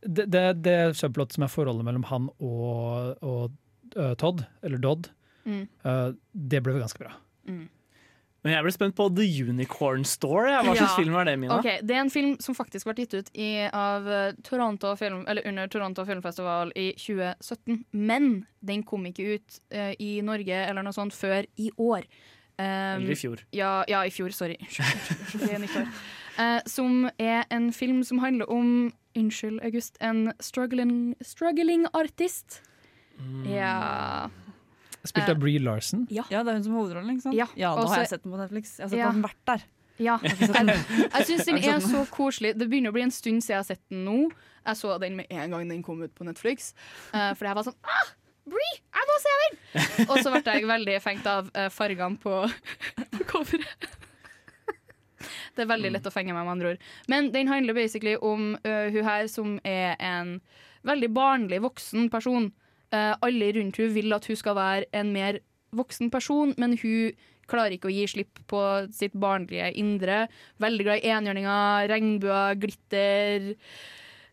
[0.01, 3.53] Det, det, det subplot som er forholdet mellom han og, og
[3.97, 5.11] uh, Todd, eller Dodd,
[5.45, 5.67] Mm.
[5.85, 7.11] uh, det ble ganske bra.
[8.45, 10.51] Men jeg ble spent på The Unicorn Store.
[10.61, 10.95] Hva slags Ja.
[10.99, 11.57] film er det, Mina?
[11.57, 15.23] Okay, Det er en film som faktisk ble gitt ut i, av eh, Toronto film,
[15.27, 17.85] eller under Toronto Filmfestival i 2017.
[17.91, 22.05] Men den kom ikke ut uh, i Norge eller noe sånt før i år.
[22.59, 23.41] Um, Eller i fjor.
[23.51, 24.29] Ja, ja, i fjor.
[24.29, 24.57] Sorry.
[26.37, 29.95] Eh, som er en film som handler om Unnskyld, August.
[30.01, 32.61] En struggling, struggling artist.
[33.17, 33.45] Mm.
[33.47, 34.29] Ja
[35.09, 36.05] Spilt av Bree Larson.
[36.13, 37.37] Ja, det er hun som har hovedrollen, ikke sant?
[37.37, 38.75] Ja, nå Også, har jeg sett den på Netflix.
[38.79, 39.11] Jeg har sett Ja.
[39.13, 39.65] den vært der.
[39.97, 40.17] Ja.
[40.23, 40.35] Jeg,
[41.29, 42.55] syns den er så koselig.
[42.59, 44.19] Det begynner å bli en stund siden jeg har sett den nå.
[44.65, 46.73] Jeg så den med en gang den kom ut på Netflix.
[47.13, 48.13] Uh, for jeg var sånn ah,
[48.45, 49.55] Brie, jeg må se den!
[50.05, 52.43] Og så ble jeg veldig fengt av uh, fargene på,
[53.15, 53.87] på coveret.
[55.55, 56.83] Det er veldig lett å fenge meg, med andre ord.
[57.09, 60.37] Men den handler basically om uh, hun her som er en
[60.85, 62.51] veldig barnlig voksen person.
[62.93, 65.39] Eh, alle rundt hun vil at hun skal være en mer
[65.75, 67.15] voksen person, men hun
[67.49, 68.61] klarer ikke å gi slipp på
[68.95, 70.25] sitt barnlige indre.
[70.63, 73.51] Veldig glad i enhjørninger, regnbuer, glitter.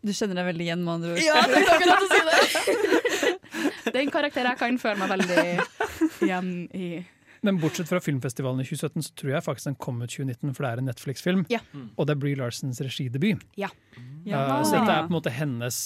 [0.03, 1.23] Du kjenner deg veldig igjen, med andre ord.
[1.23, 2.91] Ja, det er akkurat å si det!
[3.93, 5.43] Det er en karakter jeg kan føle meg veldig
[6.25, 6.87] igjen i.
[7.43, 10.62] Men bortsett fra filmfestivalen i 2017, så tror jeg faktisk den kom ut 2019, for
[10.62, 11.45] det er en Netflix-film.
[11.51, 11.59] Ja.
[11.97, 13.43] Og det er Bree Larsens regidebut.
[13.59, 13.70] Ja.
[14.22, 15.76] Uh, så dette er på en måte hennes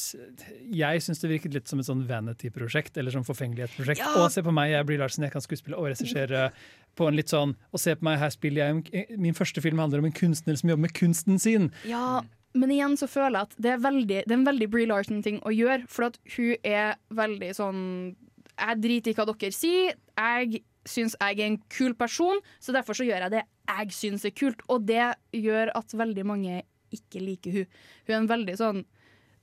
[0.68, 4.04] Jeg syns det virket litt som et sånn vanity-prosjekt, eller sånn forfengelighetsprosjekt.
[4.04, 4.12] Ja.
[4.20, 6.50] Og se på meg, jeg er Bree Larsen, jeg kan skuespille og regissere
[6.96, 10.00] på en litt sånn Og se på meg, her spiller jeg Min første film handler
[10.00, 11.70] om en kunstner som jobber med kunsten sin.
[11.88, 12.20] Ja,
[12.57, 15.42] men igjen så føler jeg at det er, veldig, det er en veldig Brie Larson-ting
[15.44, 17.82] å gjøre, for at hun er veldig sånn
[18.52, 22.99] Jeg driter i hva dere sier, jeg syns jeg er en kul person, så derfor
[22.99, 24.62] så gjør jeg det jeg syns er kult.
[24.72, 26.61] Og det gjør at veldig mange
[26.95, 27.72] ikke liker hun.
[28.07, 28.84] Hun er en veldig sånn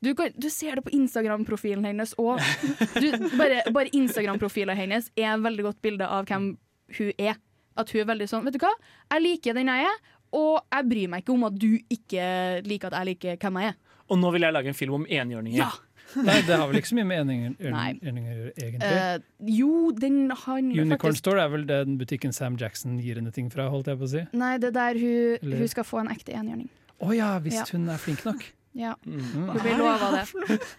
[0.03, 2.41] du, kan, du ser det på Instagram-profilen hennes òg.
[3.39, 6.49] Bare, bare Instagram-profilen hennes er en veldig godt bilde av hvem
[6.97, 7.37] hun er.
[7.79, 8.73] At hun er veldig sånn Vet du hva,
[9.09, 9.95] jeg liker den jeg er,
[10.33, 12.27] og jeg bryr meg ikke om at du ikke
[12.65, 13.81] liker at jeg liker hvem jeg er.
[14.11, 15.57] Og nå vil jeg lage en film om enhjørninger.
[15.61, 15.71] Ja.
[16.27, 18.89] Nei, det har vel ikke så mye med enhjørninger å gjøre, egentlig.
[18.91, 23.31] Uh, jo, den har Unicorn faktisk Store er vel den butikken Sam Jackson gir henne
[23.33, 24.25] ting fra, holdt jeg på å si.
[24.37, 26.69] Nei, det er der hun, Eller- hun skal få en ekte enhjørning.
[27.03, 27.65] Å ja, hvis Ja.
[27.71, 28.43] hun er flink nok.
[28.77, 28.93] Ja.
[29.05, 29.23] Mm.
[29.53, 30.59] Hun blir lova det.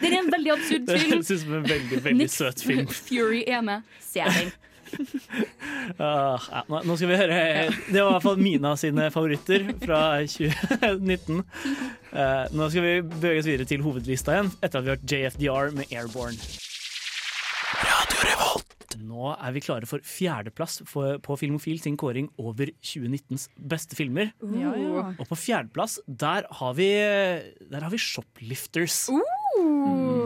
[0.00, 1.10] Det er en veldig absurd Det film.
[1.18, 2.86] høres ut som en veldig, veldig Nick søt film.
[2.88, 3.82] Fury er med.
[4.00, 4.52] Se den.
[6.00, 7.38] Ah, ja, nå nå skal vi høre
[7.68, 11.42] Det var i hvert fall Mina sine favoritter fra 2019.
[12.14, 15.12] Uh, nå skal vi bevege oss videre til hovedlista igjen, etter at vi har hørt
[15.12, 16.40] JFDR med Airborne.
[17.84, 18.74] Radio Revolt.
[19.04, 24.32] Nå er vi klare for fjerdeplass på Filmofil sin kåring over 2019s beste filmer.
[24.40, 25.06] Ja, ja.
[25.18, 26.90] Og på fjerdeplass, der har vi,
[27.70, 29.04] der har vi Shoplifters.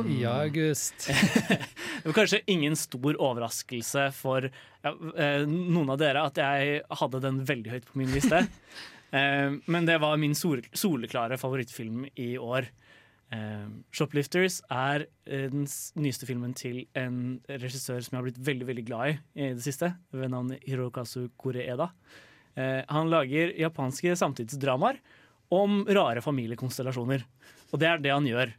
[0.08, 1.08] I august.
[2.02, 7.20] Det var kanskje ingen stor overraskelse for ja, eh, noen av dere at jeg hadde
[7.24, 8.44] den veldig høyt på min liste.
[9.08, 12.66] Eh, Men det var min soleklare favorittfilm i år.
[13.32, 15.64] Eh, 'Shoplifters' er den
[15.96, 19.64] nyeste filmen til en regissør som jeg har blitt veldig veldig glad i i det
[19.64, 21.88] siste, ved navn Hirokazu Koreeda.
[22.54, 25.00] Eh, Han lager japanske samtidsdramaer
[25.54, 27.24] om rare familiekonstellasjoner.
[27.72, 28.52] Og det er det han gjør.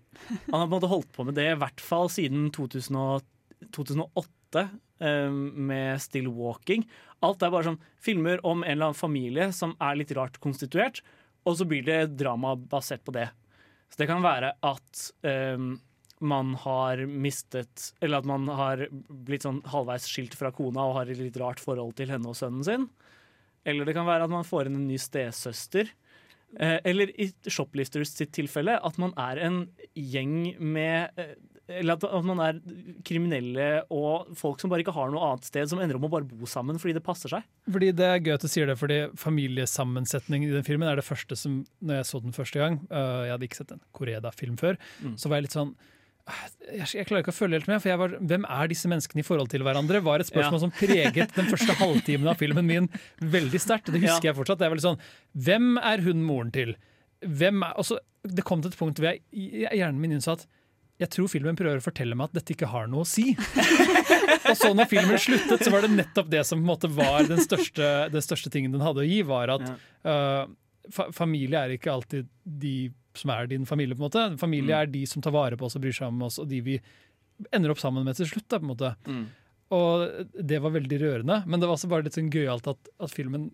[0.50, 3.28] Han har på en måte holdt på med det i hvert fall siden 2000 og-
[3.76, 4.70] 2008
[5.00, 6.86] eh, med Still Walking.
[7.22, 11.02] Alt er bare sånn filmer om en eller annen familie som er litt rart konstituert,
[11.46, 13.28] og så blir det drama basert på det.
[13.90, 15.80] Så det kan være at um,
[16.20, 21.10] man har mistet Eller at man har blitt sånn halvveis skilt fra kona og har
[21.10, 22.86] et litt rart forhold til henne og sønnen sin.
[23.66, 25.90] Eller det kan være at man får inn en ny stesøster.
[26.58, 29.60] Eh, eller i shoplisters sitt tilfelle at man er en
[29.93, 31.36] gjeng med eh,
[31.70, 32.58] Eller at, man er
[33.06, 36.26] kriminelle og folk som bare ikke har noe annet sted, som ender om å bare
[36.26, 37.45] bo sammen fordi det passer seg.
[37.70, 41.06] Fordi det er gøy at du sier det, fordi familiesammensetning i den filmen er det
[41.06, 44.58] første som Når jeg så den første gang, øh, jeg hadde ikke sett en Koreda-film
[44.58, 45.14] før, Mm.
[45.22, 45.99] så var jeg litt sånn «Ah,
[46.70, 49.26] jeg, klarer ikke å følge helt med, for jeg var, hvem er disse menneskene i
[49.26, 50.01] forhold til hverandre?
[50.05, 50.61] var et spørsmål Ja.
[50.65, 52.89] som preget den første halvtimen av filmen min
[53.22, 53.89] veldig sterkt.
[53.91, 54.34] Det husker Ja.
[54.34, 54.59] jeg fortsatt.
[54.59, 54.99] Det er veldig sånn,
[55.36, 56.76] Hvem er hun moren til?
[57.26, 60.45] Hvem er, og det kom til et punkt hvor jeg, hjernen min innså at
[60.99, 63.32] jeg tror filmen prøver å fortelle meg at dette ikke har noe å si.
[64.49, 68.22] og så når filmen sluttet, så var det nettopp det som var den største, den
[68.22, 69.63] største tingen den hadde å gi, var at
[70.03, 70.49] øh,
[70.91, 73.97] fa familie er ikke alltid de som er din familie.
[73.97, 74.26] på en måte.
[74.41, 76.61] Familie er de som tar vare på oss og bryr seg om oss, og de
[76.65, 76.80] vi
[77.55, 78.47] ender opp sammen med til slutt.
[78.49, 78.93] Da, på en måte.
[79.76, 83.13] Og det var veldig rørende, men det var også bare litt sånn gøyalt at, at
[83.13, 83.51] filmen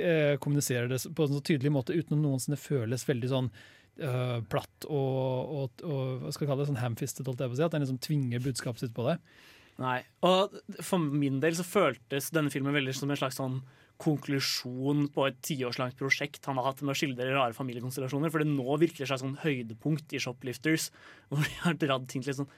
[0.00, 4.38] eh, kommuniserer det på en så tydelig måte uten å noensinne føles veldig sånn øh,
[4.48, 7.60] platt og, og, og hva skal jeg kalle det, sånn hamfistet, holdt jeg på å
[7.60, 7.66] si.
[7.68, 9.36] At den liksom tvinger budskapet sitt på deg.
[9.82, 9.98] Nei.
[10.24, 13.60] Og for min del så føltes denne filmen veldig som en slags sånn
[14.02, 18.32] konklusjon på et tiårslangt prosjekt han har hatt med å skildre rare familiekonstellasjoner.
[18.32, 20.90] For det nå virker det seg sånn høydepunkt i Shoplifters,
[21.30, 22.50] hvor de har dratt ting til et sånn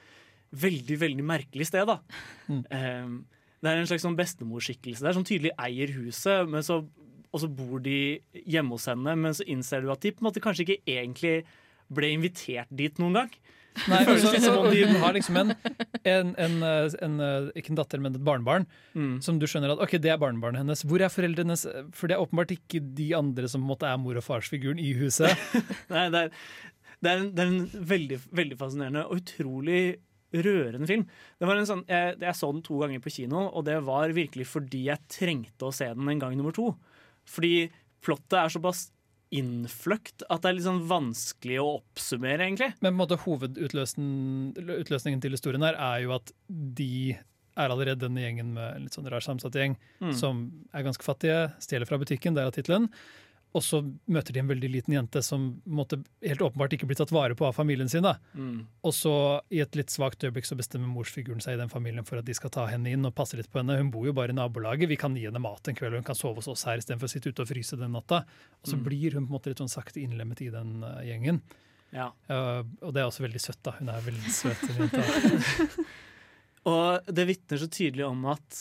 [0.59, 1.89] veldig, veldig merkelig sted.
[1.89, 1.99] da.
[2.49, 3.21] Um,
[3.59, 6.81] det er en slags sånn bestemorskikkelse der som tydelig eier huset, men så,
[7.29, 10.29] og så bor de hjemme hos henne, men så innser du at de på en
[10.29, 11.33] måte kanskje ikke egentlig
[11.91, 13.33] ble invitert dit noen gang.
[13.87, 15.53] Nei, Det altså, som om de har liksom en,
[16.03, 18.65] en, en, en, eh, ikke en datter, men et barnebarn,
[18.97, 19.21] Mm.
[19.23, 20.81] som du skjønner at ok, det er barnebarnet hennes.
[20.83, 21.63] Hvor er foreldrene hennes?
[21.95, 25.29] For det er åpenbart ikke de andre som måte er mor- og farsfiguren i huset.
[25.93, 26.35] Nei, det er,
[26.99, 29.81] det er, en, det er en veldig, veldig fascinerende og utrolig
[30.33, 31.05] rørende film.
[31.39, 34.11] Det var en sånn, jeg, jeg så den to ganger på kino, og det var
[34.13, 36.67] virkelig fordi jeg trengte å se den en gang nummer to.
[37.29, 37.69] Fordi
[38.05, 38.87] plottet er såpass
[39.31, 42.71] innfløkt at det er litt sånn vanskelig å oppsummere, egentlig.
[42.81, 47.17] Men på en måte hovedutløsningen til historien her er jo at de
[47.59, 50.13] er allerede denne gjengen med en litt sånn rar sammensatt gjeng, Mm.
[50.15, 52.89] som er ganske fattige, stjeler fra butikken, der er tittelen.
[53.57, 57.09] Og så møter de en veldig liten jente som måtte, helt åpenbart ikke blir tatt
[57.09, 58.05] vare på av familien sin.
[58.37, 58.59] Mm.
[58.85, 59.13] Og så
[59.49, 62.35] i et litt svakt øyeblikk så bestemmer morsfiguren seg i den familien for at de
[62.37, 63.79] skal ta henne inn og passe litt på henne.
[63.81, 66.09] Hun bor jo bare i nabolaget, vi kan gi henne mat en kveld, og hun
[66.11, 68.21] kan sove hos oss her istedenfor å sitte ute og fryse den natta.
[68.61, 68.83] Og så Mm.
[68.85, 71.41] blir hun på en måte litt sånn sakte innlemmet i den uh, gjengen.
[71.91, 72.11] Ja.
[72.29, 73.71] Uh, og det er også veldig søtt, da.
[73.79, 74.61] Hun er veldig søt.
[76.69, 78.59] Og det vitner så tydelig om at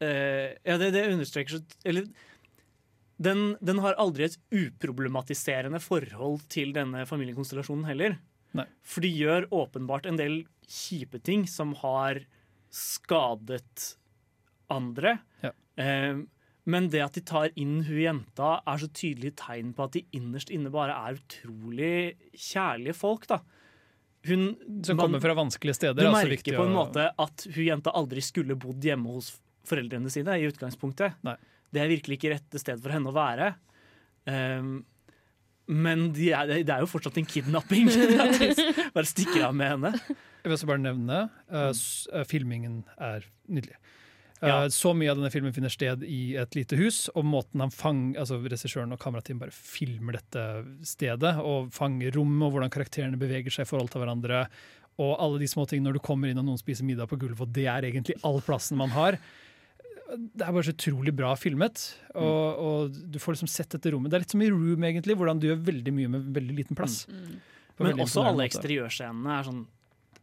[0.00, 2.06] uh, Ja, det, det understreker så Eller
[3.22, 8.18] den, den har aldri et uproblematiserende forhold til denne familiekonstellasjonen heller.
[8.56, 8.66] Nei.
[8.84, 12.20] For de gjør åpenbart en del kjipe ting som har
[12.72, 13.96] skadet
[14.72, 15.18] andre.
[15.44, 15.52] Ja.
[15.80, 16.22] Eh,
[16.66, 20.02] men det at de tar inn hun jenta, er så tydelig tegn på at de
[20.18, 23.26] innerst inne bare er utrolig kjærlige folk.
[23.30, 23.40] da.
[24.26, 25.94] Hun, Som man- kommer fra vanskelige steder.
[26.02, 29.06] du er merker altså, på en å- måte at hun jenta aldri skulle bodd hjemme
[29.14, 31.14] hos foreldrene sine i utgangspunktet.
[31.22, 31.36] Nei.
[31.76, 33.52] Det er virkelig ikke rette sted for henne å være.
[34.26, 34.78] Um,
[35.66, 37.88] men de er, det er jo fortsatt en kidnapping.
[38.96, 39.92] Bare stikker av med henne.
[39.98, 41.16] Jeg vil også bare nevne
[41.50, 43.78] uh, s- uh, filmingen er nydelig.
[43.80, 43.92] Uh,
[44.46, 44.56] Ja.
[44.70, 48.02] Så mye av denne filmen finner sted i et lite hus, og måten han fang,
[48.20, 50.42] altså regissøren og kamerateamet bare filmer dette
[50.86, 54.42] stedet, og fanger rommet, og hvordan karakterene beveger seg i forhold til hverandre,
[55.00, 57.42] og alle de små tingene når du kommer inn og noen spiser middag på gulvet,
[57.48, 59.16] og det er egentlig all plassen man har.
[60.06, 61.82] Det er bare så utrolig bra filmet,
[62.14, 64.12] og, og du får liksom sett dette rommet.
[64.12, 66.78] Det er litt som i Room, egentlig, hvordan du gjør veldig mye med veldig liten
[66.78, 67.00] plass.
[67.10, 67.40] Mm.
[67.76, 69.64] Men veldig også alle eksteriørscenene er sånn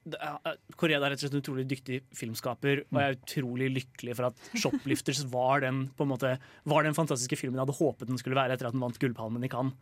[0.04, 3.70] Korea er- Koreeda er rett og slett en utrolig dyktig filmskaper, og jeg er utrolig
[3.72, 7.80] lykkelig for at 'Shoplifters' var den, på en måte, var den fantastiske filmen jeg hadde
[7.80, 9.74] håpet den skulle være etter at den vant Gullpalmen i Cannes.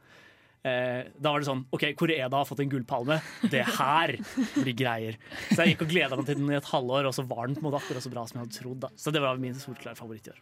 [0.62, 3.18] Eh, da var det sånn OK, Koreeda har fått en gullpalme.
[3.50, 4.14] Det her
[4.60, 5.18] blir greier.
[5.50, 7.58] Så jeg gikk og gleda meg til den i et halvår, og så var den
[7.58, 8.82] på en måte akkurat så bra som jeg hadde trodd.
[8.86, 10.42] da Så det var min solklare favoritt i år.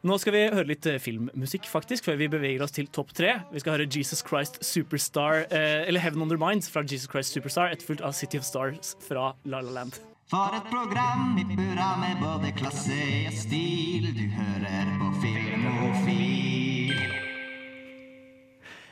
[0.00, 3.34] Nå skal vi høre litt eh, filmmusikk, faktisk, før vi beveger oss til topp tre.
[3.52, 7.74] Vi skal høre Jesus Christ Superstar, eh, eller Heaven Under Minds fra Jesus Christ Superstar,
[7.74, 9.98] etterfulgt av City of Stars fra La La Land.
[10.30, 12.96] For et program i burra med både klasse
[13.26, 14.08] og stil.
[14.14, 16.59] Du hører på Filmofil.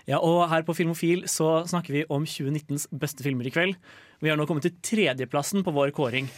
[0.09, 3.77] Ja, og her på Filmofil så snakker vi om 2019s beste filmer i kveld.
[4.25, 6.31] Vi har nå kommet til tredjeplassen på vår kåring.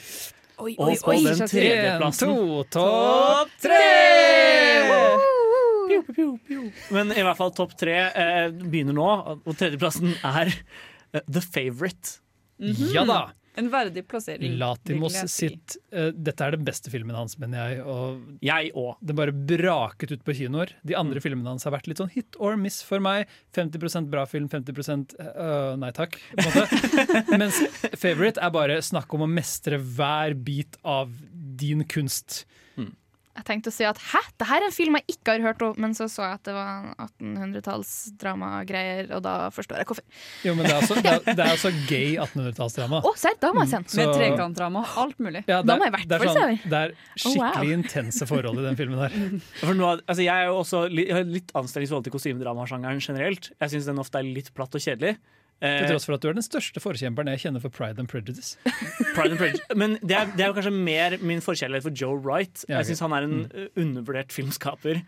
[0.60, 3.54] Oi, Og på den tredjeplassen En, to, topp
[5.90, 6.66] Piu, piu, piu, piu.
[6.94, 9.08] Men i hvert fall topp tre eh, begynner nå,
[9.40, 12.18] og tredjeplassen er eh, The Favourite.
[12.92, 13.22] Ja da!
[13.58, 14.52] En verdig plassering.
[14.60, 17.80] Latimos sitt uh, Dette er den beste filmen hans, mener jeg.
[17.82, 18.92] Og Jeg òg.
[19.02, 20.74] Den bare braket ut på kinoer.
[20.86, 21.24] De andre Mm.
[21.24, 23.26] filmene hans har vært litt sånn hit or miss for meg.
[23.56, 26.16] 50% bra film, 50 uh, nei takk.
[26.38, 27.38] På en måte.
[27.42, 27.58] Mens
[27.98, 31.10] Favorite er bare snakk om å mestre hver bit av
[31.60, 32.44] din kunst.
[33.36, 35.60] Jeg tenkte å si at hæ, det her er en film jeg ikke har hørt
[35.62, 40.04] om, men så så jeg at det var 1800-tallsdramagreier, og da forstår jeg hvorfor.
[40.46, 42.98] Jo, men det er også, det er, det er også gay 1800-tallsdrama.
[43.06, 43.86] Å, serr, da må jeg se den.
[44.00, 44.80] Med trekantdrama.
[45.04, 45.42] Alt mulig.
[45.46, 46.58] Ja, Da det, må er- jeg i hvert er fall se den.
[46.74, 47.00] det er Oh, wow.
[47.34, 49.12] skikkelig intense forhold i den filmen der.
[49.62, 53.44] For nå, altså jeg, er jo også, litt, litt anstrengt litt forhold til kostymedramasjangeren generelt.
[53.60, 55.14] Jeg syns den ofte er litt platt og kjedelig.
[55.60, 58.08] Eh, Til tross for at du er den største forkjemperen jeg kjenner for Pride and
[58.08, 58.56] Prejudice.
[59.16, 59.64] Pride and Prejudice.
[59.76, 62.64] Men det er, det er jo kanskje mer min forkjærlighet for Joe Wright.
[62.70, 65.02] Jeg syns han er en uh, undervurdert filmskaper.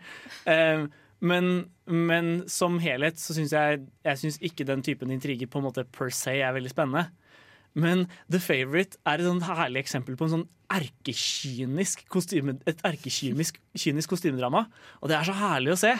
[0.45, 0.85] Eh,
[1.23, 1.49] men,
[1.87, 5.85] men som helhet så syns jeg Jeg synes ikke den typen intriger på en måte
[5.89, 7.07] per se er veldig spennende.
[7.73, 13.57] Men The Favourite er et sånt herlig eksempel på en sånn erkekynisk kostyme, et erkekynisk
[13.77, 14.67] kynisk kostymedrama.
[15.01, 15.93] Og det er så herlig å se.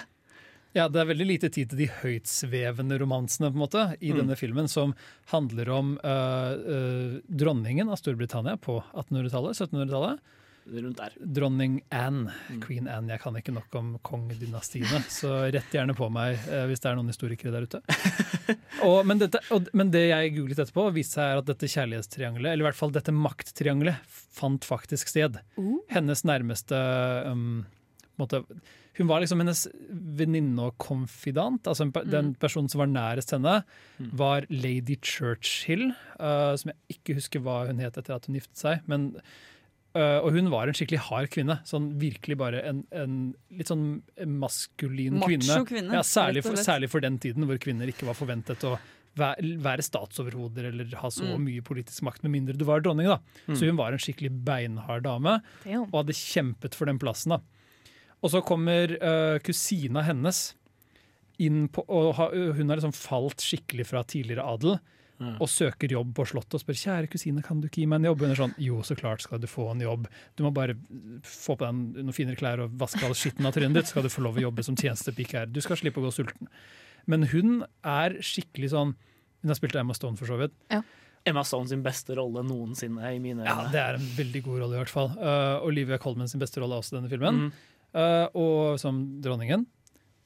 [0.74, 4.18] Ja, Det er veldig lite tid til de høytsvevende romansene på en måte, i Mm.
[4.24, 4.96] denne filmen, som
[5.30, 10.20] handler om uh, uh, dronningen av Storbritannia på 1800-tallet, 1700-tallet.
[10.64, 11.12] Rundt der.
[11.20, 12.32] Dronning Anne.
[12.50, 12.62] Mm.
[12.64, 13.10] Queen Anne.
[13.12, 16.96] Jeg kan ikke nok om kongedynastiene, så rett gjerne på meg uh, hvis det er
[16.98, 17.82] noen historikere der ute.
[18.88, 22.64] Og, men, dette, og, men det jeg googlet etterpå, viste seg at dette kjærlighetstriangelet, eller
[22.66, 24.02] i hvert fall dette makttriangelet,
[24.36, 25.38] fant faktisk sted.
[25.94, 26.80] Hennes nærmeste
[27.30, 27.62] um,
[28.20, 28.42] måte,
[28.98, 31.64] Hun var liksom hennes venninne og konfidant.
[31.66, 33.64] Altså en, Den personen som var nærest henne,
[34.14, 35.90] var lady Churchill,
[36.20, 38.82] uh, som jeg ikke husker hva hun het etter at hun giftet seg.
[38.88, 39.16] men
[39.94, 41.60] Uh, og hun var en skikkelig hard kvinne.
[41.70, 45.58] Sånn virkelig bare en, en litt sånn maskulin Macho kvinne.
[45.70, 48.72] kvinne, Ja, særlig, for, særlig for den tiden hvor kvinner ikke var forventet å
[49.16, 51.46] være, statsoverhoder eller ha så Mm.
[51.46, 53.06] mye politisk makt, med mindre du var dronning.
[53.06, 53.20] da.
[53.54, 55.44] Så hun var en skikkelig beinhard dame
[55.86, 57.30] og hadde kjempet for den plassen.
[57.38, 57.40] da.
[58.24, 60.54] Og så kommer uh, kusina hennes
[61.44, 64.78] inn på, og ha, hun har liksom falt skikkelig fra tidligere adel.
[65.40, 68.10] Og søker jobb på Slottet og spør kjære kusine, kan du ikke gi meg en
[68.10, 68.24] jobb?
[68.26, 70.10] Hun er sånn, jo, så klart skal du få en jobb.
[70.36, 70.76] Du må bare
[71.24, 74.12] få på deg noen finere klær og vaske all skitten av trynet ditt, skal du
[74.12, 75.48] få lov å jobbe som tjenestepike her.
[75.54, 76.50] Du skal slippe å gå sulten.
[77.08, 78.94] Men hun er skikkelig sånn
[79.44, 80.54] Hun har spilt Emma Stone, for så vidt.
[81.28, 83.58] Emma Stone sin beste rolle noensinne i mine Ja.
[83.72, 85.10] Det er en veldig god rolle, i hvert fall.
[85.20, 87.46] Uh, Olivia Colman sin beste rolle er også denne filmen.
[87.48, 87.70] Mhm.
[87.94, 89.68] Uh, og som dronningen.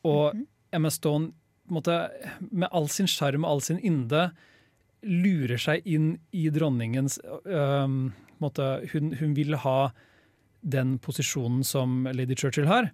[0.08, 0.38] Og
[0.72, 1.34] Emma Stone MS Stone
[1.68, 1.96] måte,
[2.52, 4.30] med all sin sjarm og all sin ynde
[5.08, 7.88] lurer seg inn i dronningens uh,
[8.42, 9.92] måte, hun, hun vil ha
[10.68, 12.92] den posisjonen som lady Churchill har.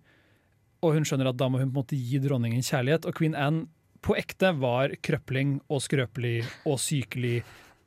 [0.84, 3.05] og hun skjønner at da må hun på en måte gi dronningen kjærlighet.
[3.07, 3.69] Og queen Anne
[4.03, 7.38] på ekte var krøpling og skrøpelig og sykelig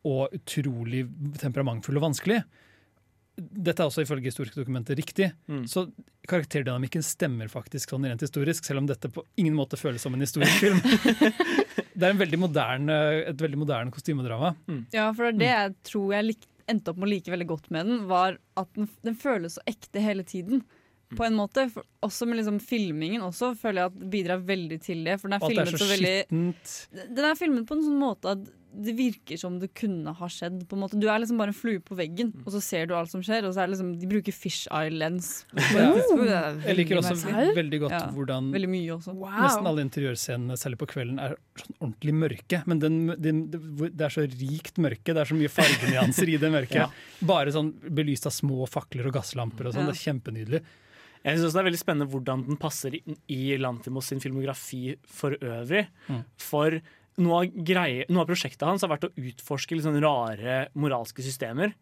[0.09, 1.03] og utrolig
[1.43, 2.41] temperamentfull og vanskelig.
[3.37, 5.31] Dette er også ifølge historiske dokumenter riktig.
[5.51, 5.67] Mm.
[5.69, 5.87] Så
[6.29, 10.25] karakterdynamikken stemmer faktisk sånn rent historisk, selv om dette på ingen måte føles som en
[10.25, 10.81] historisk film.
[11.97, 12.97] det er en veldig moderne,
[13.33, 14.55] et veldig moderne kostymedrama.
[14.95, 17.87] Ja, for det jeg tror jeg lik, endte opp med å like veldig godt med
[17.91, 20.65] den, var at den, den føles så ekte hele tiden.
[21.15, 21.69] På en måte.
[21.71, 25.21] For, også med liksom filmingen også føler jeg at bidrar veldig til det.
[25.21, 26.73] For den er er filmet så så veldig skittent.
[27.15, 30.61] Den er filmet på en sånn måte at det virker som det kunne ha skjedd.
[30.69, 30.99] på en måte.
[31.01, 33.47] Du er liksom bare en flue på veggen, og så ser du alt som skjer.
[33.49, 35.45] Og så er det liksom, De bruker fish eye-lens.
[35.73, 35.89] Ja.
[36.67, 37.17] Jeg liker også
[37.57, 39.15] veldig godt Ja, hvordan Veldig mye også.
[39.17, 42.63] nesten alle interiørscenene, særlig på kvelden, er sånn ordentlig mørke.
[42.67, 46.53] Men den, den, det er så rikt mørke, det er så mye fargenyanser i det
[46.53, 46.75] mørket.
[46.87, 46.91] Ja.
[47.25, 49.87] Bare sånn belyst av små fakler og gasslamper og sånn.
[49.87, 49.95] Ja.
[49.95, 50.61] Det er kjempenydelig.
[51.25, 54.93] Jeg synes også det er veldig spennende hvordan den passer inn i Lantimos sin filmografi
[55.11, 55.87] for øvrig.
[56.07, 56.21] Mm.
[56.43, 56.77] For
[57.23, 61.73] noe av, greie, noe av prosjektet hans har vært å utforske sånn rare moralske systemer.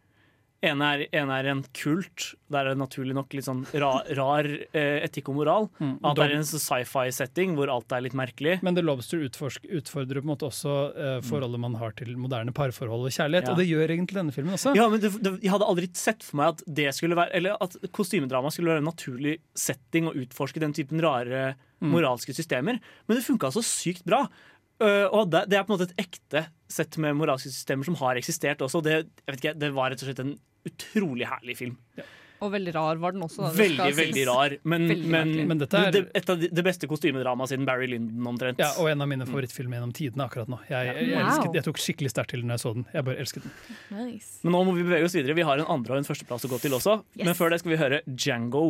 [0.65, 4.47] En er, en er en kult, der er det naturlig nok litt sånn ra, rar
[4.47, 5.67] eh, etikk og moral.
[5.77, 5.97] Mm.
[6.07, 8.55] At det er en sci-fi-setting hvor alt er litt merkelig.
[8.65, 12.55] Men The Lobster utforsk, utfordrer på en måte også eh, forholdet man har til moderne
[12.55, 13.53] parforhold og kjærlighet, Ja.
[13.53, 14.73] og det gjør egentlig denne filmen også.
[14.79, 17.61] Ja, men det, det, Jeg hadde aldri sett for meg at det skulle være Eller
[17.61, 21.91] at kostymedrama skulle være en naturlig setting å utforske den typen rare Mm.
[21.91, 22.77] moralske systemer.
[23.05, 24.21] Men det funka så sykt bra.
[24.81, 27.95] Uh, og det, det er på en måte et ekte sett med moralske systemer som
[28.01, 28.81] har eksistert også.
[28.83, 30.35] Det, jeg vet ikke, det var rett og slett en
[30.67, 31.77] utrolig herlig film.
[32.43, 33.45] Og veldig rar var den også.
[33.45, 34.55] da, Veldig, veldig rar.
[34.67, 35.29] Men, Veldig men.
[35.47, 38.59] Men dette er- det, et av de, det beste kostymedramaet siden Barry Lyndon, omtrent.
[38.59, 40.59] Ja, og en av mine favorittfilmer gjennom tidene akkurat nå.
[40.67, 42.85] Jeg, jeg, jeg, elsket, jeg tok skikkelig sterkt til den da jeg så den.
[42.91, 43.55] Jeg bare elsket den.
[43.95, 44.33] Nice.
[44.43, 45.37] Men nå må vi bevege oss videre.
[45.39, 46.97] Vi har en andre og en førsteplass å gå til også.
[47.15, 47.23] Yes.
[47.23, 48.65] Men før det skal vi høre Django.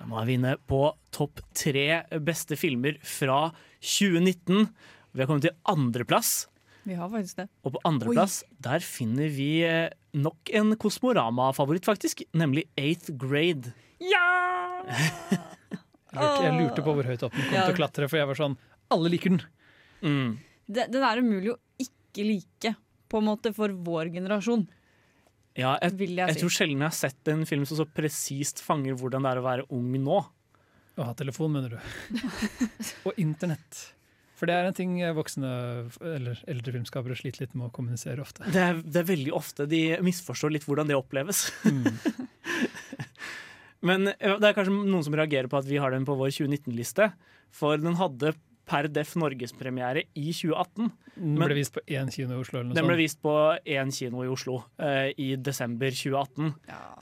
[0.00, 0.78] Ja, Nå er vi inne på
[1.12, 1.84] topp tre
[2.24, 4.68] beste filmer fra 2019.
[5.12, 6.46] Vi har kommet til andreplass.
[6.88, 7.48] Vi har faktisk det.
[7.66, 12.22] Og på andreplass der finner vi eh, nok en Kosmorama-favoritt, faktisk.
[12.36, 13.74] Nemlig Eighth Grade.
[14.00, 14.26] Ja!
[16.40, 17.66] jeg lurte på hvor høyt opp den kom Ja.
[17.68, 18.56] til å klatre, for jeg var sånn
[18.90, 19.42] Alle liker den.
[20.02, 20.30] Mm.
[20.66, 20.88] det.
[20.90, 22.74] Den er umulig å ikke like,
[23.10, 24.66] på en måte, for vår generasjon,
[25.58, 26.40] Ja, jeg, vil jeg jeg si.
[26.40, 29.44] tror sjelden jeg har sett en film som så presist fanger hvordan det er å
[29.44, 30.20] være ung nå.
[30.98, 32.20] Å ha telefon, mener du.
[33.06, 33.86] og internett.
[34.40, 35.48] For det er en ting voksne
[36.00, 38.46] eller eldre filmskapere sliter litt med å kommunisere ofte.
[38.48, 41.50] Det er, det er veldig ofte de misforstår litt hvordan det oppleves.
[41.68, 41.84] Mm.
[43.88, 46.32] Men eh, det er kanskje noen som reagerer på at vi har den på vår
[46.38, 47.10] 2019-liste.
[47.52, 48.32] For den hadde
[48.70, 50.90] per def norgespremiere i 2018.
[51.20, 52.60] Den ble vist på én kino i Oslo.
[52.60, 53.32] eller noe Den ble vist på
[53.66, 56.52] én kino i Oslo eh, i desember 2018.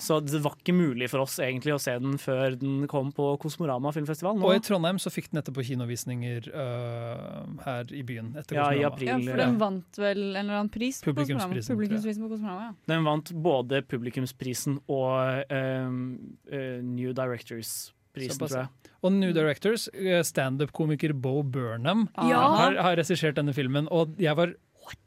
[0.00, 3.30] Så det var ikke mulig for oss egentlig å se den før den kom på
[3.42, 4.38] Kosmorama filmfestival.
[4.40, 4.48] Nå.
[4.48, 8.32] Og i Trondheim så fikk den etterpå kinovisninger uh, her i byen.
[8.40, 8.94] etter Ja, i Kosmorama.
[8.94, 9.12] april.
[9.12, 11.52] Ja, for den vant vel en eller annen pris på Kosmorama.
[11.68, 12.74] Publikumsprisen, på Kosmorama, ja.
[12.94, 17.94] Den vant både publikumsprisen og uh, uh, New Directors-prisen,
[18.26, 18.68] Såpass, tror jeg.
[19.04, 22.40] Og New Directors, eh, standup-komiker Bo Burnham, Ja.
[22.56, 23.86] har, har regissert denne filmen.
[23.90, 24.54] Og jeg var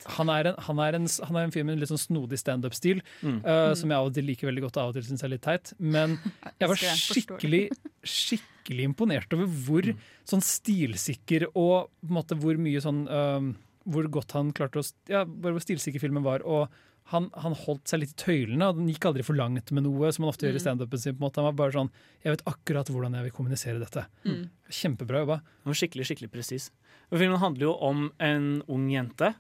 [0.06, 2.38] han er, en, han, er en, han er en fyr med en litt sånn snodig
[2.38, 3.40] standup-stil, Mm.
[3.44, 5.42] uh, som jeg av og til liker veldig godt, av og til syns er litt
[5.42, 5.74] teit.
[5.80, 6.20] Men
[6.62, 7.64] jeg var skikkelig,
[8.06, 9.98] skikkelig imponert over hvor Mm.
[10.24, 13.54] sånn stilsikker og på en måte hvor mye sånn uh,
[13.90, 16.44] Hvor godt han klarte å Ja, bare hvor stilsikker filmen var.
[16.46, 16.70] og
[17.12, 20.12] han, han holdt seg litt i tøylene, og den gikk aldri for langt med noe.
[20.14, 20.66] som Han ofte gjør i Mm.
[20.66, 21.16] standupen sin.
[21.16, 21.36] på en måte.
[21.42, 21.90] Han var bare sånn
[22.24, 24.06] Jeg vet akkurat hvordan jeg vil kommunisere dette.
[24.26, 24.50] Mm.
[24.70, 25.42] Kjempebra jobba.
[25.66, 26.70] Han var skikkelig, skikkelig presis.
[27.12, 29.36] Filmen handler jo om en ung jente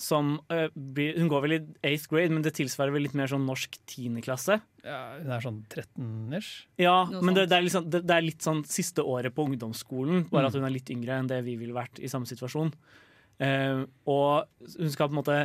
[0.00, 3.26] som uh, blir Hun går vel i eighth grade, men det tilsvarer vel litt mer
[3.28, 4.62] sånn norsk tiendeklasse.
[4.82, 6.64] Ja, hun er sånn 13-ish.
[6.78, 9.44] Ja, Noe men det, det, er sånn, det, det er litt sånn siste året på
[9.44, 10.48] ungdomsskolen, bare Mm.
[10.48, 12.72] at hun er litt yngre enn det vi ville vært i samme situasjon.
[13.40, 14.48] Uh, og
[14.78, 15.36] hun skal på en måte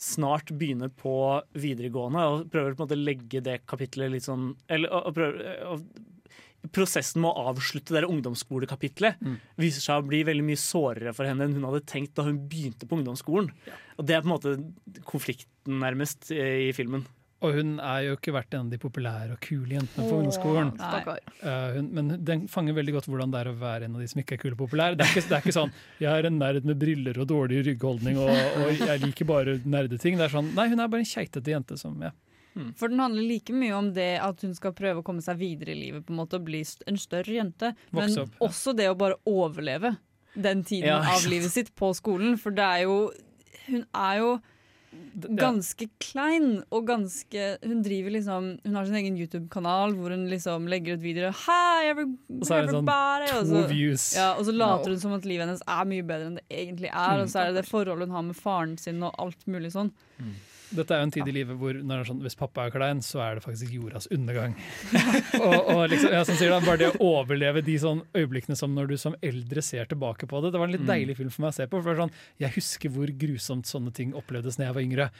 [0.00, 4.92] snart begynner på videregående og prøver på en måte legge det kapitlet litt sånn Eller
[4.92, 5.86] og, prøver, og,
[6.72, 9.34] Prosessen med å avslutte det ungdomsskolekapitlet Mm.
[9.60, 12.38] viser seg å bli veldig mye sårere for henne enn hun hadde tenkt da hun
[12.48, 13.50] begynte på ungdomsskolen.
[13.98, 17.04] Og det er på en måte konflikten nærmest i filmen.
[17.44, 20.72] Og hun er jo ikke vært en av de populære og kule jentene på ungdomsskolen.
[21.44, 24.22] Hun, men den fanger veldig godt hvordan det er å være en av de som
[24.22, 24.98] ikke er kule og populære.
[24.98, 27.64] Det er ikke, det er ikke sånn 'jeg er en nerd med briller og dårlig
[27.68, 30.16] ryggholdning og, og jeg liker bare nerdeting'.
[30.16, 32.14] Det er sånn, Nei, hun er bare en keitete jente som ja.
[32.78, 35.74] For den handler like mye om det at hun skal prøve å komme seg videre
[35.74, 37.72] i livet på en måte og bli en større jente.
[37.90, 38.42] Men opp, ja.
[38.46, 39.96] også det å bare overleve
[40.34, 42.38] den tiden Ja, av livet sitt på skolen.
[42.38, 42.98] For det er jo
[43.64, 44.30] Hun er jo
[45.38, 50.66] ganske klein og ganske Hun driver liksom Hun har sin egen YouTube-kanal hvor hun liksom
[50.70, 51.36] legger ut videoer.
[51.46, 52.06] Hi, every,
[52.40, 52.86] Og så er det sånn
[53.30, 54.14] to så- views.
[54.16, 56.90] Ja, og så later hun som at livet hennes er mye bedre enn det egentlig
[56.90, 57.14] er.
[57.18, 57.22] Mm.
[57.22, 59.92] Og så er det det forholdet hun har med faren sin og alt mulig sånn.
[60.74, 63.20] Dette er jo en tid i livet hvor når sånn, hvis pappa er klein, så
[63.20, 64.54] er det faktisk jordas undergang.
[65.44, 68.94] og, og liksom, ja, sånn da, Bare det å overleve de sånn øyeblikkene som når
[68.94, 70.54] du som eldre ser tilbake på det.
[70.54, 70.90] Det var en litt Mm.
[70.94, 71.82] deilig film for meg å se på.
[71.82, 75.10] for sånn, Jeg husker hvor grusomt sånne ting opplevdes da jeg var yngre.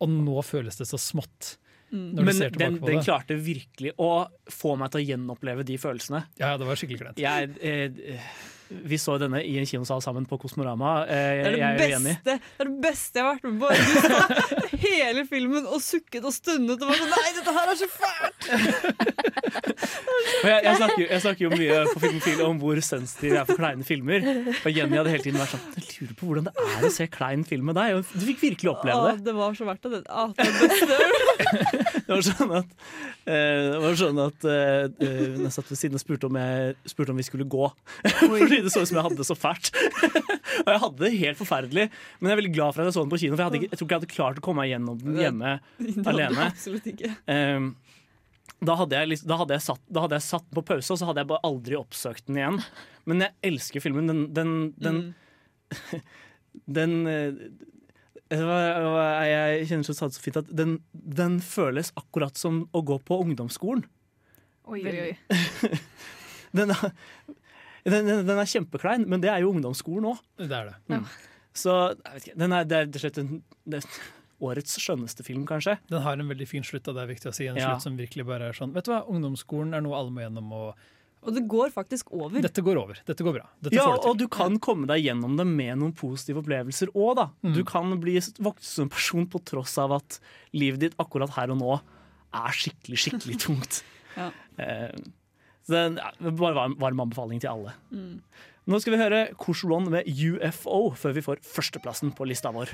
[0.00, 1.56] Og nå føles det så smått.
[1.90, 2.12] Mm.
[2.12, 5.78] Når du Men den, på den klarte virkelig å få meg til å gjenoppleve de
[5.80, 6.26] følelsene.
[6.38, 7.18] Ja, det var skikkelig kleint.
[7.22, 8.20] Jeg, eh,
[8.68, 11.02] vi så denne i en kinosal sammen på Kosmorama.
[11.06, 13.58] Eh, Det er det, jeg er beste, det er det beste jeg har vært med
[13.60, 13.68] på.
[13.72, 17.78] Du satt hele filmen og sukket og stundet og var sånn Nei, dette her er
[17.80, 18.38] så fælt!
[20.38, 23.58] Jeg, jeg, snakker, jeg snakker jo mye på Filmfil om hvor sensitiv jeg er for
[23.58, 24.26] kleine filmer.
[24.62, 27.06] Og Jenny hadde hele tiden vært sånn Jeg lurer på hvordan det er å se
[27.10, 28.02] klein film med deg.
[28.12, 29.14] Du fikk virkelig oppleve det.
[29.18, 29.26] det.
[29.30, 30.02] det var så verdt det.
[30.08, 30.46] Åh, det
[32.08, 32.70] det var sånn at,
[33.28, 34.52] eh, det var sånn at uh,
[35.44, 37.68] jeg satt ved siden og spurte om, jeg, spurte om vi skulle gå.
[38.22, 39.70] Fordi det så ut som jeg hadde det så fælt.
[40.64, 41.86] og jeg hadde det helt forferdelig.
[42.18, 43.68] Men jeg er veldig glad for at jeg så den på kino, for jeg, hadde
[43.68, 46.48] jeg tror ikke jeg hadde klart å komme meg gjennom den hjemme Det hadde alene.
[46.48, 47.12] Absolutt ikke.
[47.30, 47.70] Um,
[48.58, 51.00] da hadde, jeg, da, hadde jeg satt, da hadde jeg satt den på pause, og
[51.00, 52.62] så hadde jeg bare aldri oppsøkt den igjen.
[53.08, 54.10] Men jeg elsker filmen.
[54.10, 55.02] Den, den, den,
[56.78, 57.42] den eh,
[58.28, 62.82] det det Jeg kjenner så det så fint at den, den føles akkurat som å
[62.84, 63.86] gå på ungdomsskolen.
[64.68, 65.72] Oi, oi, oi.
[66.52, 66.74] Den
[67.90, 70.22] den, den, den er kjempeklein, men det er jo ungdomsskolen òg.
[70.40, 70.76] Det er det.
[70.92, 71.04] Mm.
[71.58, 73.30] Så jeg vet ikke, den er, det er rett og slett en,
[73.66, 73.82] det
[74.38, 75.78] årets skjønneste film, kanskje.
[75.90, 77.48] Den har en veldig fin slutt, og det er viktig å si.
[77.50, 77.72] En Ja.
[77.72, 80.52] slutt som virkelig bare er sånn Vet du hva, ungdomsskolen er noe alle må gjennom,
[80.52, 80.74] og
[81.26, 82.40] Og det går faktisk over.
[82.40, 83.00] dette går over.
[83.04, 83.46] Dette går bra.
[83.60, 84.08] Dette Ja, til.
[84.12, 87.30] og du kan komme deg gjennom det med noen positive opplevelser òg, da.
[87.42, 87.54] Mm.
[87.54, 90.20] Du kan bli voksen person på tross av at
[90.54, 91.80] livet ditt akkurat her og nå
[92.32, 93.82] er skikkelig, skikkelig tungt.
[94.16, 94.30] Ja.
[94.58, 94.92] Eh,
[95.68, 97.74] så det er ja, bare varm, varm anbefaling til alle.
[97.92, 98.22] Mm.
[98.68, 102.72] Nå skal vi høre Korsron med UFO før vi får førsteplassen på lista vår.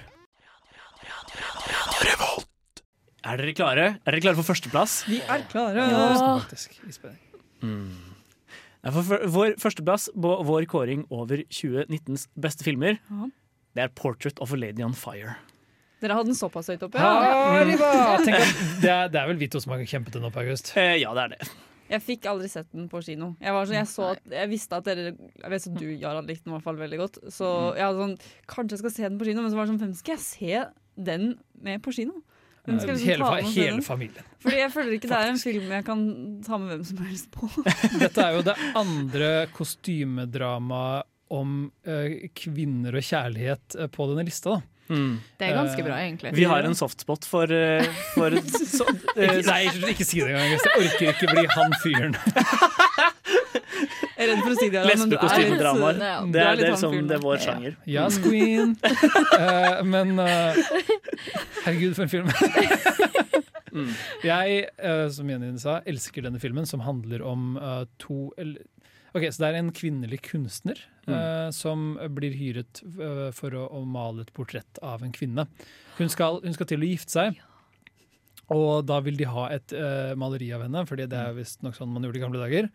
[3.24, 3.86] Er dere klare?
[4.04, 4.98] Er dere klare for førsteplass?
[5.08, 5.86] Vi er klare!
[8.84, 13.28] Ja, for for- Vår førsteplass på vår kåring over 2019s beste filmer, Ja.
[13.74, 15.36] det er 'Portrait of a Lady on Fire'.
[16.02, 16.98] Dere hadde den såpass høyt oppe?
[16.98, 17.64] Ja.
[18.24, 20.76] Tenk at det, er, det er vel vi to som har kjempet den opp, August.
[20.76, 21.48] Eh, ja, det er det.
[21.94, 23.32] Jeg fikk aldri sett den på kino.
[23.38, 26.30] Jeg, var sånn, jeg, så at, jeg visste at dere Jeg vet at du, Jarand,
[26.30, 27.18] likte den i hvert fall veldig godt.
[27.34, 28.16] Så jeg hadde sånn
[28.50, 30.24] Kanskje jeg skal se den på kino, men så var det sånn Hvem skal jeg
[30.26, 30.64] se
[31.10, 31.34] den
[31.64, 32.20] med på kino?
[32.64, 34.28] Liksom Hele, hele familien.
[34.40, 36.04] Fordi jeg føler ikke det er en film jeg kan
[36.46, 37.48] ta med hvem som helst på.
[38.02, 44.56] Dette er jo det andre kostymedramaet om eh, kvinner og kjærlighet eh, på denne lista.
[44.56, 44.73] da.
[44.88, 46.34] Det er ganske Eh, bra, egentlig.
[46.36, 48.30] Vi har en softspot for, eh, for
[48.76, 49.62] så, eh, nei,
[49.92, 50.50] ikke si det engang.
[50.50, 52.16] Jeg orker ikke bli han fyren.
[54.14, 55.96] Jeg er redd for å si det, er Lesbekostymedramaer.
[55.98, 57.74] Ja, Det er, det er det er vår sjanger.
[57.90, 58.76] Yes, queen.
[58.84, 60.54] uh, men uh,
[61.64, 62.30] herregud, for en film.
[64.24, 68.62] Jeg, uh, som Jenny sa, elsker denne filmen, som handler om eh, to eller,
[69.14, 73.84] Ok, så Det er en kvinnelig kunstner eh, som blir hyret uh, for å, å
[73.86, 75.46] male et portrett av en kvinne.
[76.00, 77.38] Hun skal, hun skal til å gifte seg.
[78.54, 81.94] Og da vil de ha et uh, maleri av henne, Fordi det er visstnok sånn
[81.94, 82.68] man gjorde i gamle dager.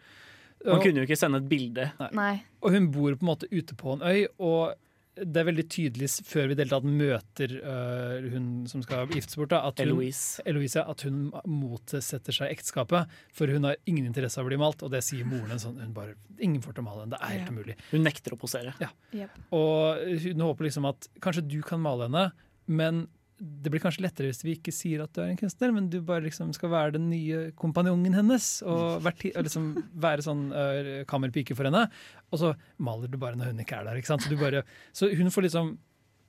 [0.65, 1.85] Man kunne jo ikke sende et bilde.
[2.15, 2.33] Nei.
[2.59, 4.75] og hun bor på en måte ute på en øy, og
[5.23, 9.07] det er veldig tydelig før vi i det hele tatt møter uh, hun som skal
[9.11, 10.41] giftes bort, da, at hun, Eloise.
[10.49, 13.11] Eloise, at hun motsetter seg ekteskapet.
[13.35, 15.79] For hun har ingen interesse av å bli malt, og det sier moren en sånn.
[15.83, 17.53] Hun bare, ingen får til å male henne, det er helt Ja.
[17.55, 17.77] umulig.
[17.91, 18.73] Hun nekter å posere.
[18.79, 18.89] Ja.
[19.13, 19.37] Yep.
[19.59, 22.31] Og hun håper liksom at kanskje du kan male henne,
[22.67, 23.07] men
[23.39, 25.99] det blir kanskje lettere hvis vi ikke sier at du er en kunstner, men du
[26.05, 28.47] bare liksom skal være den nye kompanjongen hennes.
[28.67, 31.85] Og liksom være sånn uh, kammerpike for henne.
[32.29, 34.01] Og så maler du bare når hun ikke er der.
[34.01, 34.25] Ikke sant?
[34.25, 35.73] Så, du bare, så hun får liksom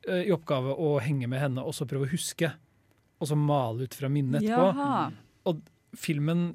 [0.07, 2.53] uh, i oppgave å henge med henne og så prøve å huske.
[3.21, 4.71] Og så male ut fra minnet etterpå.
[4.71, 5.03] Jaha.
[5.51, 5.65] Og
[5.99, 6.53] filmen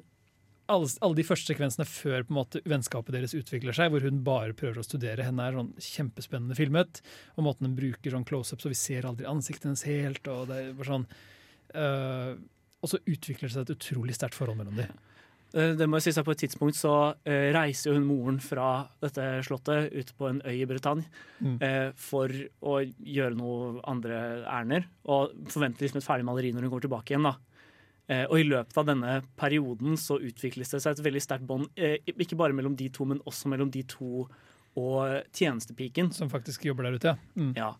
[0.68, 4.22] alle, alle de første sekvensene før på en måte vennskapet deres utvikler seg, hvor hun
[4.26, 7.00] bare prøver å studere henne, er sånn kjempespennende filmet.
[7.36, 10.26] Og måten hun bruker sånn close-up, så vi ser aldri ansiktet hennes helt.
[10.32, 11.06] Og det er bare sånn
[11.76, 12.34] uh,
[12.84, 14.90] Og så utvikler det seg et utrolig sterkt forhold mellom dem.
[15.56, 16.92] Eh, Det må jeg si at På et tidspunkt så
[17.24, 21.06] eh, reiser hun moren fra dette slottet ut på en øy i Britannia
[21.36, 21.92] Mm.
[22.00, 22.32] for
[22.64, 24.86] å gjøre noe andre ærender.
[25.04, 27.26] Og forventer liksom et ferdig maleri når hun kommer tilbake igjen.
[27.28, 27.34] da.
[28.06, 31.66] Eh, og i løpet av denne perioden så utvikles det seg et veldig sterkt bånd,
[31.74, 34.28] eh, ikke bare mellom de to, men også mellom de to
[34.76, 36.12] og tjenestepiken.
[36.14, 37.16] Som faktisk jobber der ute, ja.
[37.34, 37.52] Mm.
[37.56, 37.72] Ja.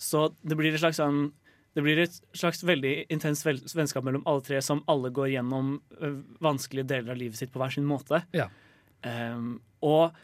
[0.00, 1.32] Så det blir slags sånn
[1.74, 3.42] Det blir et slags veldig intenst
[3.74, 5.72] vennskap mellom alle tre, som alle går gjennom
[6.38, 8.20] vanskelige deler av livet sitt på hver sin måte.
[8.30, 8.46] Ja.
[9.02, 10.14] Um, og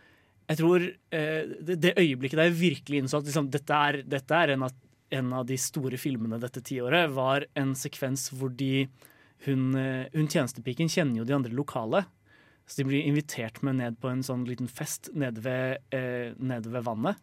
[0.46, 4.38] jeg tror uh, det, det øyeblikket der jeg virkelig innså at liksom, dette er, dette
[4.38, 4.76] er en, av,
[5.10, 8.86] en av de store filmene dette tiåret, var en sekvens hvor de
[9.46, 12.04] hun, eh, hun tjenestepiken kjenner jo de andre lokale.
[12.66, 16.70] Så de blir invitert med ned på en sånn liten fest nede ved, eh, nede
[16.70, 17.16] ved vannet.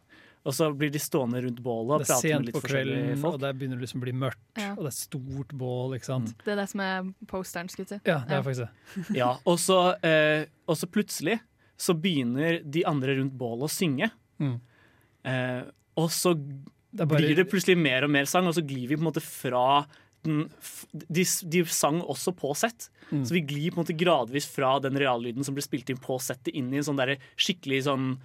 [0.47, 2.61] Og så blir de stående rundt bålet og Det er prate med sent litt på
[2.63, 3.33] forskjellige kvelden, folk.
[3.33, 4.43] og der begynner liksom å bli mørkt.
[4.57, 4.69] Ja.
[4.73, 6.33] Og det er stort bål, ikke sant.
[6.45, 8.09] Det er det som er posteren, skulle jeg si.
[8.09, 9.17] Ja, det er faktisk det.
[9.21, 11.39] Ja, og så, eh, og så plutselig
[11.77, 14.09] så begynner de andre rundt bålet å synge.
[14.39, 14.59] Mm.
[15.25, 15.63] Eh,
[15.97, 18.87] og så Det er bare- blir det plutselig mer og mer sang, og så glir
[18.87, 19.85] vi på en måte fra
[20.61, 21.23] f- de,
[21.55, 23.21] de sang også på sett, Mm.
[23.23, 26.17] så vi glir på en måte gradvis fra den reallyden som ble spilt inn på
[26.19, 28.17] settet, inn i en sånn der skikkelig sånn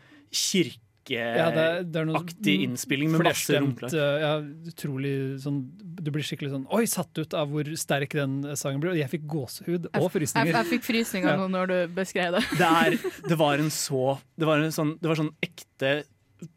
[1.06, 4.32] Ja, det er, det er noe kirkeaktig innspilling med masse flerstemt, eh, Ja,
[4.70, 5.56] utrolig sånn
[6.02, 8.90] Du blir skikkelig sånn Oi, satt ut av hvor sterk den sangen ble.
[8.94, 10.52] Og jeg fikk gåsehud og Jeg, frysninger.
[10.54, 11.36] jeg fikk frysninger Ja.
[11.42, 12.44] nå når du beskrev det.
[12.58, 12.98] Det, er,
[13.28, 16.04] det var en så Det var, en sånn, det var sånn ekte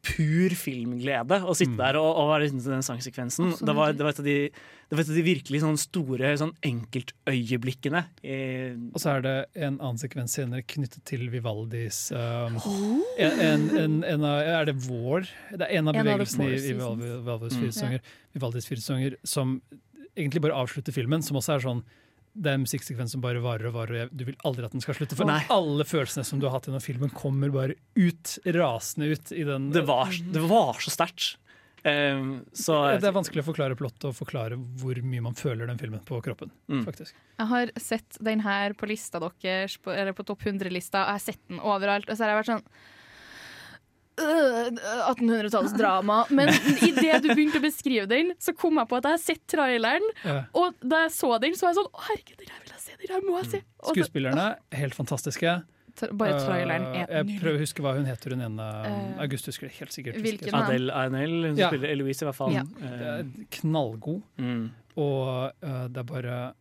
[0.06, 3.52] pur filmglede å sitte der og, og være til den sangsekvensen.
[3.62, 6.32] Det var, det var et av de, det var et av de virkelig sånn store
[6.42, 8.02] sånn enkeltøyeblikkene.
[8.92, 12.58] Og så er det en annen sekvens senere knyttet til Vivaldis um,
[13.18, 15.30] en, en, en, en av, Er det vår?
[15.54, 17.06] Det er en av bevegelsene i, i seasons.
[17.06, 17.62] Vivaldis Mm.
[17.62, 18.02] fire sanger,
[18.36, 19.60] Vivaldis fire sanger som
[20.16, 21.84] egentlig bare avslutter filmen, som også er sånn
[22.36, 24.84] det er en musikksekvens som bare varer og varer, og du vil aldri at den
[24.84, 25.18] skal slutte.
[25.18, 25.40] For Nei.
[25.54, 29.72] alle følelsene som du har hatt gjennom filmen, kommer bare ut, rasende ut i den
[29.76, 31.36] Det var, det var så sterkt.
[31.86, 35.78] Um, så Det er vanskelig å forklare plottet og forklare hvor mye man føler den
[35.78, 36.50] filmen på kroppen.
[36.72, 36.82] Mm.
[36.88, 37.14] faktisk.
[37.38, 41.04] Jeg har sett den her på lista deres, på, eller på topp 100-lista.
[41.04, 42.10] og Jeg har sett den overalt.
[42.10, 42.66] Og så har jeg vært sånn
[44.18, 46.26] 1800-tallsdrama.
[46.30, 46.50] Men
[46.86, 50.06] idet du begynte å beskrive den, så kom jeg på at jeg har sett traileren.
[50.24, 50.38] Ja.
[50.58, 52.84] Og da jeg så den, så var jeg sånn Å, herregud, den her vil jeg
[52.86, 52.92] se!
[53.02, 53.60] Den her må jeg se!
[53.80, 54.48] Og så- Skuespillerne
[54.82, 55.52] helt fantastiske.
[56.12, 59.46] Bare traileren er er Jeg prøver å huske hva hun heter, hun ene Uh, August
[59.48, 60.16] husker det helt sikkert.
[60.20, 60.68] hvilken husker.
[60.68, 61.70] Adele Arnell, hun Ja.
[61.70, 62.52] spiller Eloise i hvert fall.
[62.52, 62.64] Ja.
[62.64, 64.70] Det knallgod, mm.
[64.98, 66.52] og uh, det er bare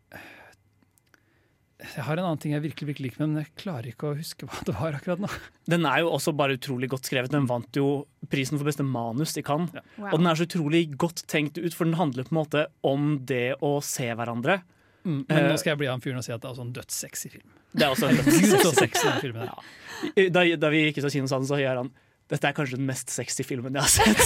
[1.82, 4.16] Jeg har en annen ting jeg virkelig virkelig liker med men jeg klarer ikke å
[4.16, 5.30] huske hva det var akkurat nå.
[5.70, 7.32] Den er jo også bare utrolig godt skrevet.
[7.34, 9.74] Den vant jo prisen for beste manus i Cannes.
[9.98, 10.12] Wow.
[10.12, 13.16] Og den er så utrolig godt tenkt ut, for den handler på en måte om
[13.26, 14.60] det å se hverandre.
[15.04, 16.72] Men Eh, nå skal jeg bli han fyren og si at det er også en
[16.78, 17.50] dødssexy film.
[17.74, 18.22] Det er også en
[18.64, 19.42] dødssexy film.
[19.44, 20.30] er.
[20.32, 21.90] da, da vi gikk ut av kino sammen, så gjør han
[22.32, 24.22] dette er kanskje den mest sexy filmen jeg har sett.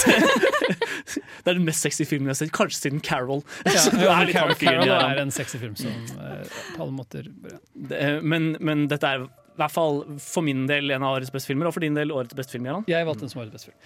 [1.43, 3.41] det er den mest sexy filmen jeg har sett, kanskje siden Carol.
[3.67, 4.99] Ja, Så du ja, er litt Carol, Carol ja.
[5.11, 6.45] er en sexy film som eh,
[6.77, 7.27] på alle måter
[7.73, 11.51] Det- Men, men dette er i hvert fall for min del en av årets beste
[11.51, 12.69] filmer, og for din del årets beste film.
[12.69, 12.85] Gøran.
[12.87, 13.81] Jeg valgte den som årets beste film.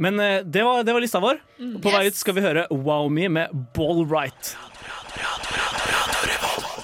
[0.00, 1.42] Men eh, det var, det var lista vår.
[1.84, 4.54] På vei ut skal vi høre Wow Me med Ball Right.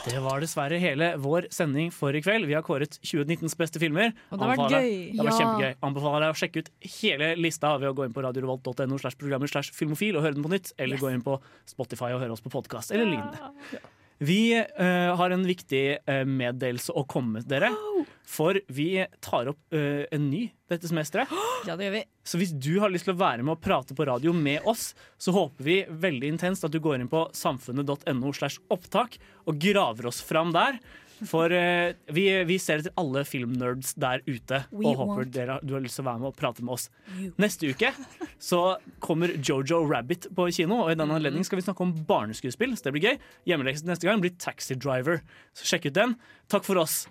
[0.08, 2.46] Det var dessverre hele vår sending for i kveld.
[2.48, 4.14] Vi har kåret 2019s beste filmer.
[4.32, 4.88] Og det har vært gøy.
[5.12, 5.38] Det var Ja.
[5.38, 5.74] kjempegøy.
[5.84, 9.46] Anbefaler deg å sjekke ut hele lista ved å gå inn på radiorevolt.no slash programmer
[9.46, 12.40] slash filmofil og høre den på nytt, eller gå inn på Spotify og høre oss
[12.40, 13.52] på podkast eller lignende.
[14.18, 17.70] Vi uh, har en viktig uh, meddelelse å komme med dere.
[18.28, 21.30] For vi tar opp uh, en ny dette semesteret.
[21.66, 22.04] Ja, det gjør vi.
[22.22, 24.92] Så hvis du har lyst til å være med og prate på radio med oss,
[25.18, 30.06] så håper vi veldig intenst at du går inn på samfunnet.no slash opptak og graver
[30.12, 30.78] oss fram der.
[31.26, 35.74] For eh, vi, vi ser etter alle filmnerds der ute We og håper dere, du
[35.74, 36.88] har lyst til å være med og prate med oss.
[37.18, 37.32] you.
[37.42, 37.90] Neste uke
[38.38, 38.62] så
[39.02, 42.76] kommer Jojo Rabbit på kino, og i den anledning skal vi snakke om barneskuespill.
[42.78, 43.20] Så det blir gøy.
[43.50, 45.22] Hjemmeleksen neste gang blir Taxi Driver.
[45.58, 46.18] Så sjekk ut den.
[46.52, 47.06] Takk for oss.